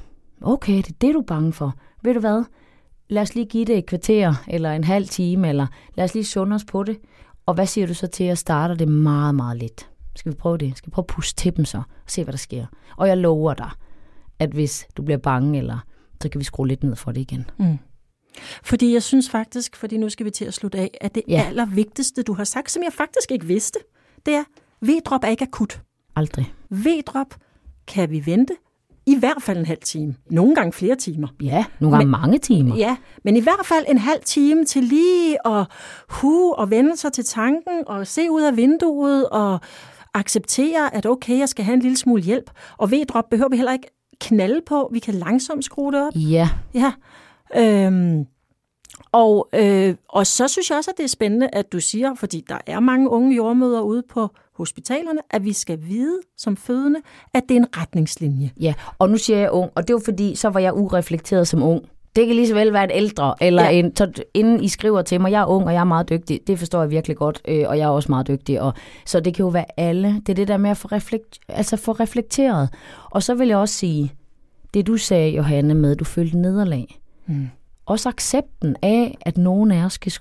Okay, 0.42 0.78
det 0.78 0.90
er 0.90 0.96
det, 1.02 1.14
du 1.14 1.20
er 1.20 1.26
bange 1.26 1.54
for. 1.54 1.76
Ved 2.04 2.14
du 2.14 2.20
hvad? 2.20 2.44
Lad 3.10 3.22
os 3.22 3.36
lige 3.36 3.46
give 3.46 3.66
det 3.66 3.78
et 3.78 3.86
kvarter, 3.86 4.34
eller 4.48 4.72
en 4.72 4.84
halv 4.84 5.08
time, 5.08 5.50
eller 5.50 5.68
lad 5.96 6.06
os 6.06 6.14
lige 6.14 6.26
sunde 6.26 6.56
os 6.56 6.66
på 6.66 6.84
det. 6.84 6.98
Og 7.46 7.54
hvad 7.54 7.66
siger 7.68 7.88
du 7.88 7.94
så 7.94 8.08
til, 8.08 8.24
at 8.24 8.38
starte 8.38 8.76
det 8.76 8.88
meget, 8.88 9.36
meget 9.36 9.58
lidt? 9.58 9.90
Skal 10.16 10.32
vi 10.32 10.38
prøve 10.38 10.58
det? 10.58 10.78
Skal 10.78 10.88
vi 10.88 10.92
prøve 10.92 11.04
at 11.04 11.08
puste 11.16 11.42
til 11.42 11.58
dem 11.58 11.66
så, 11.66 11.78
og 11.78 11.84
se, 12.08 12.24
hvad 12.24 12.32
der 12.32 12.38
sker? 12.38 12.66
Og 12.98 13.08
jeg 13.08 13.18
lover 13.18 13.54
dig, 13.54 13.70
at 14.40 14.50
hvis 14.50 14.88
du 14.98 15.02
bliver 15.02 15.18
bange, 15.18 15.58
eller 15.58 15.80
så 16.22 16.30
kan 16.30 16.40
vi 16.40 16.46
skrue 16.46 16.68
lidt 16.68 16.84
ned 16.84 16.96
for 16.96 17.12
det 17.12 17.22
igen. 17.22 17.50
Mm. 17.58 17.78
Fordi 18.64 18.94
jeg 18.94 19.04
synes 19.04 19.30
faktisk, 19.30 19.76
fordi 19.76 19.98
nu 19.98 20.10
skal 20.10 20.26
vi 20.26 20.32
til 20.32 20.46
at 20.46 20.54
slutte 20.54 20.80
af, 20.80 20.98
at 21.02 21.16
det 21.16 21.24
ja. 21.28 21.44
allervigtigste, 21.48 22.24
du 22.24 22.34
har 22.34 22.44
sagt, 22.44 22.72
som 22.72 22.84
jeg 22.84 22.94
faktisk 22.94 23.32
ikke 23.32 23.46
vidste, 23.46 23.80
det 24.26 24.34
er, 24.34 24.44
V-drop 24.82 25.24
er 25.24 25.28
ikke 25.28 25.44
akut. 25.44 25.82
Aldrig. 26.16 26.54
V-drop 26.70 27.36
kan 27.88 28.10
vi 28.10 28.26
vente, 28.26 28.56
i 29.08 29.16
hvert 29.20 29.42
fald 29.42 29.58
en 29.58 29.66
halv 29.66 29.82
time. 29.82 30.16
Nogle 30.30 30.56
gange 30.56 30.74
flere 30.74 30.96
timer. 30.96 31.28
Ja, 31.42 31.66
nogle 31.80 31.96
gange 31.96 32.06
men, 32.06 32.12
mange 32.22 32.38
timer. 32.38 32.76
Ja, 32.76 32.98
men 33.24 33.36
i 33.38 33.40
hvert 33.40 33.66
fald 33.66 33.86
en 33.88 33.98
halv 33.98 34.22
time 34.26 34.66
til 34.66 34.84
lige 34.84 35.48
at 35.48 35.66
hu 36.10 36.54
og 36.54 36.70
vende 36.70 36.98
sig 36.98 37.14
til 37.14 37.26
tanken 37.26 37.88
og 37.88 38.08
se 38.08 38.32
ud 38.32 38.42
af 38.42 38.58
vinduet 38.58 39.30
og 39.30 39.60
acceptere, 40.14 40.96
at 40.96 41.06
okay, 41.06 41.40
jeg 41.40 41.50
skal 41.50 41.66
have 41.66 41.74
en 41.74 41.80
lille 41.82 41.98
smule 41.98 42.22
hjælp. 42.22 42.52
Og 42.78 42.92
V-drop 42.92 43.30
behøver 43.30 43.50
vi 43.50 43.56
heller 43.56 43.74
ikke 43.74 43.88
knalde 44.22 44.62
på. 44.66 44.90
Vi 44.94 45.00
kan 45.00 45.14
langsomt 45.14 45.66
skrue 45.66 45.92
det 45.92 46.08
op. 46.08 46.14
Ja. 46.16 46.50
Ja. 46.74 46.92
Øhm, 47.56 48.26
og, 49.12 49.50
øh, 49.54 49.96
og 50.10 50.28
så 50.28 50.48
synes 50.48 50.70
jeg 50.70 50.78
også, 50.78 50.92
at 50.92 50.98
det 50.98 51.04
er 51.04 51.08
spændende, 51.08 51.50
at 51.54 51.72
du 51.72 51.80
siger, 51.80 52.16
fordi 52.16 52.44
der 52.50 52.58
er 52.68 52.80
mange 52.80 53.10
unge 53.10 53.36
jordmøder 53.36 53.82
ude 53.82 54.04
på 54.10 54.30
hospitalerne, 54.58 55.20
at 55.32 55.44
vi 55.44 55.54
skal 55.54 55.80
vide 55.82 56.20
som 56.38 56.58
fødende, 56.58 57.00
at 57.34 57.44
det 57.50 57.58
er 57.58 57.60
en 57.60 57.78
retningslinje. 57.78 58.52
Ja, 58.62 58.74
og 59.00 59.10
nu 59.10 59.18
siger 59.18 59.40
jeg 59.40 59.52
ung, 59.52 59.72
og 59.76 59.88
det 59.88 59.94
var 59.94 60.02
fordi, 60.06 60.36
så 60.36 60.50
var 60.50 60.60
jeg 60.60 60.74
ureflekteret 60.74 61.48
som 61.48 61.64
ung. 61.64 61.82
Det 62.16 62.28
kan 62.28 62.36
lige 62.36 62.48
så 62.48 62.54
vel 62.54 62.74
være 62.74 62.84
en 62.84 62.92
ældre, 62.92 63.36
eller 63.42 63.64
ja. 63.64 63.70
en, 63.70 63.96
så 63.96 64.12
inden 64.34 64.64
I 64.64 64.68
skriver 64.68 65.02
til 65.02 65.22
mig, 65.22 65.32
jeg 65.32 65.42
er 65.42 65.46
ung, 65.46 65.66
og 65.66 65.74
jeg 65.74 65.80
er 65.80 65.84
meget 65.84 66.10
dygtig, 66.10 66.40
det 66.48 66.60
forstår 66.60 66.82
jeg 66.82 66.90
virkelig 66.90 67.18
godt, 67.18 67.42
øh, 67.48 67.66
og 67.68 67.78
jeg 67.78 67.84
er 67.84 67.90
også 67.90 68.12
meget 68.12 68.28
dygtig. 68.28 68.62
Og, 68.62 68.74
så 69.06 69.20
det 69.20 69.34
kan 69.36 69.44
jo 69.44 69.50
være 69.50 69.66
alle. 69.78 70.08
Det 70.08 70.30
er 70.30 70.34
det 70.34 70.48
der 70.48 70.58
med 70.58 70.70
at 70.70 70.78
få, 70.78 70.88
reflekt, 70.88 71.40
altså 71.48 71.78
få 71.78 71.92
reflekteret. 71.92 72.70
Og 73.12 73.24
så 73.24 73.34
vil 73.34 73.48
jeg 73.48 73.58
også 73.58 73.76
sige, 73.76 74.14
det 74.74 74.88
du 74.88 74.98
sagde, 74.98 75.30
Johanne, 75.36 75.74
med, 75.74 75.92
at 75.92 76.00
du 76.00 76.04
følte 76.04 76.38
nederlag. 76.38 77.00
Mm. 77.26 77.50
Også 77.86 78.10
accepten 78.10 78.76
af, 78.82 79.18
at 79.22 79.38
nogen 79.38 79.72
af 79.72 79.86
os 79.86 79.94
skal, 79.94 80.14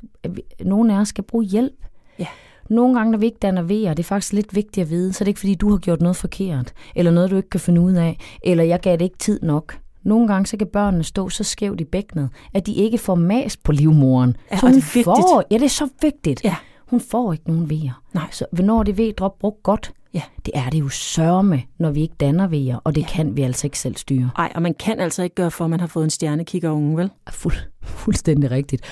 nogen 0.60 0.90
af 0.90 1.00
os 1.00 1.08
skal 1.08 1.24
bruge 1.24 1.44
hjælp. 1.44 1.84
Ja. 2.18 2.26
Nogle 2.70 2.96
gange, 2.96 3.10
når 3.12 3.18
vi 3.18 3.26
ikke 3.26 3.38
danner 3.42 3.62
vejer, 3.62 3.94
det 3.94 4.02
er 4.02 4.08
faktisk 4.08 4.32
lidt 4.32 4.54
vigtigt 4.54 4.84
at 4.84 4.90
vide, 4.90 5.12
så 5.12 5.24
det 5.24 5.28
er 5.28 5.30
ikke 5.30 5.40
fordi, 5.40 5.54
du 5.54 5.70
har 5.70 5.78
gjort 5.78 6.00
noget 6.00 6.16
forkert, 6.16 6.72
eller 6.96 7.10
noget, 7.10 7.30
du 7.30 7.36
ikke 7.36 7.50
kan 7.50 7.60
finde 7.60 7.80
ud 7.80 7.92
af, 7.92 8.18
eller 8.42 8.64
jeg 8.64 8.80
gav 8.80 8.92
det 8.92 9.04
ikke 9.04 9.18
tid 9.18 9.40
nok. 9.42 9.78
Nogle 10.02 10.28
gange 10.28 10.46
så 10.46 10.56
kan 10.56 10.66
børnene 10.66 11.04
stå 11.04 11.28
så 11.28 11.44
skævt 11.44 11.80
i 11.80 11.84
bækkenet, 11.84 12.28
at 12.54 12.66
de 12.66 12.74
ikke 12.74 12.98
får 12.98 13.14
mas 13.14 13.56
på 13.56 13.72
livmoren. 13.72 14.36
Ja, 14.50 14.56
så 14.56 14.66
hun 14.66 14.74
det 14.74 14.78
er 14.78 14.94
vigtigt. 14.94 15.04
får, 15.04 15.44
ja, 15.50 15.54
det 15.54 15.64
er 15.64 15.68
så 15.68 15.88
vigtigt. 16.02 16.44
Ja. 16.44 16.56
Hun 16.86 17.00
får 17.00 17.32
ikke 17.32 17.44
nogen 17.46 17.70
vejer. 17.70 18.02
Nej. 18.14 18.30
Så 18.30 18.46
hvornår 18.52 18.82
det 18.82 18.98
V-drop 18.98 19.38
brugt 19.38 19.62
godt? 19.62 19.92
Ja. 20.14 20.22
Det 20.46 20.52
er 20.54 20.70
det 20.70 20.80
jo 20.80 20.88
sørme, 20.88 21.62
når 21.78 21.90
vi 21.90 22.00
ikke 22.02 22.14
danner 22.20 22.46
vejer, 22.46 22.76
og 22.84 22.94
det 22.94 23.00
ja. 23.00 23.06
kan 23.06 23.36
vi 23.36 23.42
altså 23.42 23.66
ikke 23.66 23.78
selv 23.78 23.96
styre. 23.96 24.30
Nej, 24.38 24.52
og 24.54 24.62
man 24.62 24.74
kan 24.74 25.00
altså 25.00 25.22
ikke 25.22 25.34
gøre 25.34 25.50
for, 25.50 25.64
at 25.64 25.70
man 25.70 25.80
har 25.80 25.86
fået 25.86 26.04
en 26.04 26.10
stjernekigger 26.10 26.70
unge, 26.70 26.96
vel? 26.96 27.10
Fuld, 27.30 27.54
fuldstændig 27.82 28.50
rigtigt. 28.50 28.82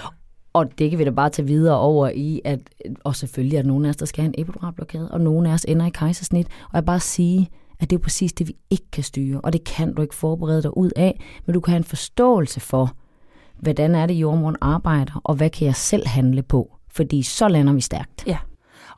Og 0.52 0.78
det 0.78 0.90
kan 0.90 0.98
vi 0.98 1.04
da 1.04 1.10
bare 1.10 1.30
tage 1.30 1.46
videre 1.46 1.78
over 1.78 2.08
i, 2.08 2.40
at 2.44 2.60
og 3.04 3.16
selvfølgelig 3.16 3.56
er 3.56 3.62
nogen 3.62 3.84
af 3.84 3.88
os, 3.88 3.96
der 3.96 4.06
skal 4.06 4.22
have 4.22 4.34
en 4.36 4.40
epiduralblokade, 4.42 5.10
og 5.10 5.20
nogen 5.20 5.46
af 5.46 5.52
os 5.52 5.64
ender 5.68 5.86
i 5.86 5.90
kejsersnit. 5.94 6.46
Og 6.46 6.74
jeg 6.74 6.84
bare 6.84 7.00
sige, 7.00 7.50
at 7.80 7.90
det 7.90 7.96
er 7.96 8.00
præcis 8.00 8.32
det, 8.32 8.48
vi 8.48 8.56
ikke 8.70 8.90
kan 8.92 9.04
styre, 9.04 9.40
og 9.40 9.52
det 9.52 9.64
kan 9.64 9.94
du 9.94 10.02
ikke 10.02 10.14
forberede 10.14 10.62
dig 10.62 10.76
ud 10.76 10.90
af, 10.96 11.20
men 11.46 11.54
du 11.54 11.60
kan 11.60 11.72
have 11.72 11.78
en 11.78 11.84
forståelse 11.84 12.60
for, 12.60 12.96
hvordan 13.58 13.94
er 13.94 14.06
det, 14.06 14.14
jordmoren 14.14 14.56
arbejder, 14.60 15.20
og 15.24 15.34
hvad 15.34 15.50
kan 15.50 15.66
jeg 15.66 15.76
selv 15.76 16.06
handle 16.06 16.42
på, 16.42 16.76
fordi 16.90 17.22
så 17.22 17.48
lander 17.48 17.72
vi 17.72 17.80
stærkt. 17.80 18.26
Ja. 18.26 18.38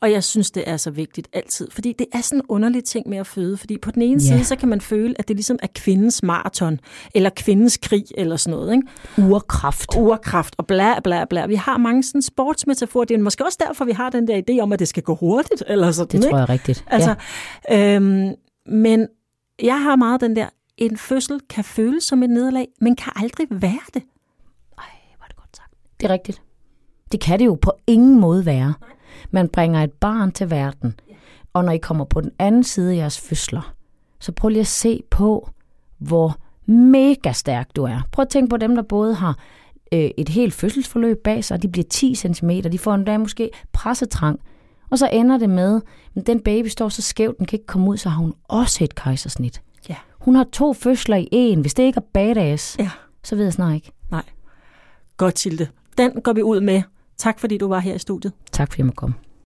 Og 0.00 0.12
jeg 0.12 0.24
synes, 0.24 0.50
det 0.50 0.64
er 0.66 0.76
så 0.76 0.90
vigtigt 0.90 1.28
altid, 1.33 1.70
fordi 1.70 1.94
det 1.98 2.07
er 2.12 2.20
sådan 2.20 2.38
en 2.38 2.44
underlig 2.48 2.85
ting 2.85 3.09
med 3.09 3.18
at 3.18 3.26
føde, 3.26 3.57
fordi 3.57 3.78
på 3.78 3.90
den 3.90 4.02
ene 4.02 4.22
ja. 4.22 4.28
side, 4.28 4.44
så 4.44 4.57
kan 4.57 4.68
man 4.68 4.80
føle, 4.80 5.14
at 5.18 5.28
det 5.28 5.37
ligesom 5.37 5.59
er 5.62 5.66
kvindens 5.74 6.22
maraton, 6.22 6.80
eller 7.14 7.30
kvindens 7.37 7.76
krig, 7.76 8.04
eller 8.18 8.37
sådan 8.37 8.59
noget. 8.59 8.72
Ikke? 8.74 9.33
Urkraft. 9.33 9.96
Urkraft, 9.96 10.54
og 10.59 10.66
bla 10.66 11.00
bla 11.00 11.24
bla. 11.24 11.46
Vi 11.46 11.54
har 11.54 11.78
mange 11.78 12.02
sådan 12.02 12.22
sportsmetaforer. 12.22 13.04
Det 13.04 13.14
er 13.14 13.18
måske 13.18 13.44
også 13.44 13.59
derfor, 13.68 13.85
vi 13.85 13.92
har 13.92 14.11
den 14.11 14.28
der 14.28 14.42
idé 14.50 14.61
om, 14.62 14.72
at 14.72 14.78
det 14.78 14.88
skal 14.88 15.02
gå 15.02 15.14
hurtigt, 15.14 15.62
eller 15.66 15.90
sådan, 15.90 16.20
Det 16.20 16.28
tror 16.30 16.38
jeg 16.38 16.44
ikke? 16.44 16.52
rigtigt. 16.52 16.85
Altså, 16.87 17.14
ja. 17.70 17.96
øhm, 17.96 18.35
men 18.66 19.09
jeg 19.62 19.83
har 19.83 19.96
meget 19.96 20.20
den 20.20 20.37
der, 20.37 20.46
en 20.76 20.96
fødsel 20.96 21.40
kan 21.50 21.64
føles 21.64 22.04
som 22.04 22.22
et 22.22 22.30
nederlag, 22.30 22.68
men 22.80 22.96
kan 22.96 23.12
aldrig 23.16 23.46
være 23.50 23.80
det. 23.94 24.02
Ej, 24.78 24.85
var 25.20 25.26
det 25.26 25.37
godt 25.37 25.57
sagt. 25.57 25.70
Det 26.00 26.07
er 26.07 26.12
rigtigt. 26.12 26.42
Det 27.12 27.20
kan 27.20 27.38
det 27.38 27.46
jo 27.46 27.54
på 27.54 27.72
ingen 27.87 28.20
måde 28.20 28.46
være. 28.46 28.74
Man 29.31 29.48
bringer 29.48 29.83
et 29.85 29.92
barn 29.92 30.33
til 30.33 30.50
verden, 30.50 30.94
og 31.53 31.64
når 31.64 31.72
I 31.72 31.79
kommer 31.79 32.05
på 32.05 32.20
den 32.20 32.31
anden 32.38 32.64
side 32.64 32.92
af 32.92 32.96
jeres 32.96 33.20
fødsler, 33.20 33.74
så 34.20 34.33
prøv 34.33 34.48
lige 34.48 34.61
at 34.61 34.66
se 34.66 35.03
på, 35.11 35.50
hvor 35.98 36.37
mega 36.66 37.33
stærk 37.33 37.77
du 37.77 37.85
er. 37.85 38.00
Prøv 38.12 38.22
at 38.22 38.29
tænke 38.29 38.50
på 38.50 38.57
dem, 38.57 38.74
der 38.74 38.83
både 38.83 39.14
har 39.14 39.38
øh, 39.92 40.11
et 40.18 40.29
helt 40.29 40.55
fødselsforløb 40.55 41.18
bag 41.24 41.44
sig, 41.44 41.62
de 41.62 41.68
bliver 41.68 41.85
10 41.90 42.14
cm, 42.14 42.50
de 42.50 42.79
får 42.79 42.94
en 42.94 43.05
dag 43.05 43.20
måske 43.20 43.50
pressetrang, 43.72 44.40
og 44.90 44.98
så 44.98 45.09
ender 45.12 45.38
det 45.38 45.50
med, 45.50 45.81
at 46.16 46.27
den 46.27 46.40
baby 46.40 46.66
står 46.66 46.88
så 46.88 47.03
skævt, 47.03 47.38
den 47.38 47.46
kan 47.46 47.57
ikke 47.57 47.66
komme 47.66 47.90
ud, 47.90 47.96
så 47.96 48.09
har 48.09 48.18
hun 48.18 48.35
også 48.48 48.85
et 48.85 48.94
kejsersnit. 48.94 49.62
Ja. 49.88 49.96
Hun 50.18 50.35
har 50.35 50.44
to 50.53 50.72
fødsler 50.72 51.16
i 51.16 51.29
en. 51.33 51.61
Hvis 51.61 51.74
det 51.74 51.83
ikke 51.83 51.96
er 51.96 52.05
badass, 52.12 52.77
Ja. 52.79 52.90
så 53.24 53.37
ved 53.37 53.44
jeg 53.44 53.53
snart 53.53 53.74
ikke. 53.74 53.92
Nej. 54.11 54.22
Godt, 55.16 55.35
Tilde. 55.35 55.68
Den 55.98 56.12
går 56.22 56.33
vi 56.33 56.42
ud 56.42 56.61
med. 56.61 56.83
Tak 57.18 57.38
fordi 57.40 57.59
du 57.59 57.68
var 57.68 57.79
her 57.79 57.94
i 57.94 57.98
studiet. 57.98 58.33
Tak 58.53 58.68
fordi 58.68 58.81
jeg 58.81 58.87
måtte 58.87 58.96
komme. 58.96 59.14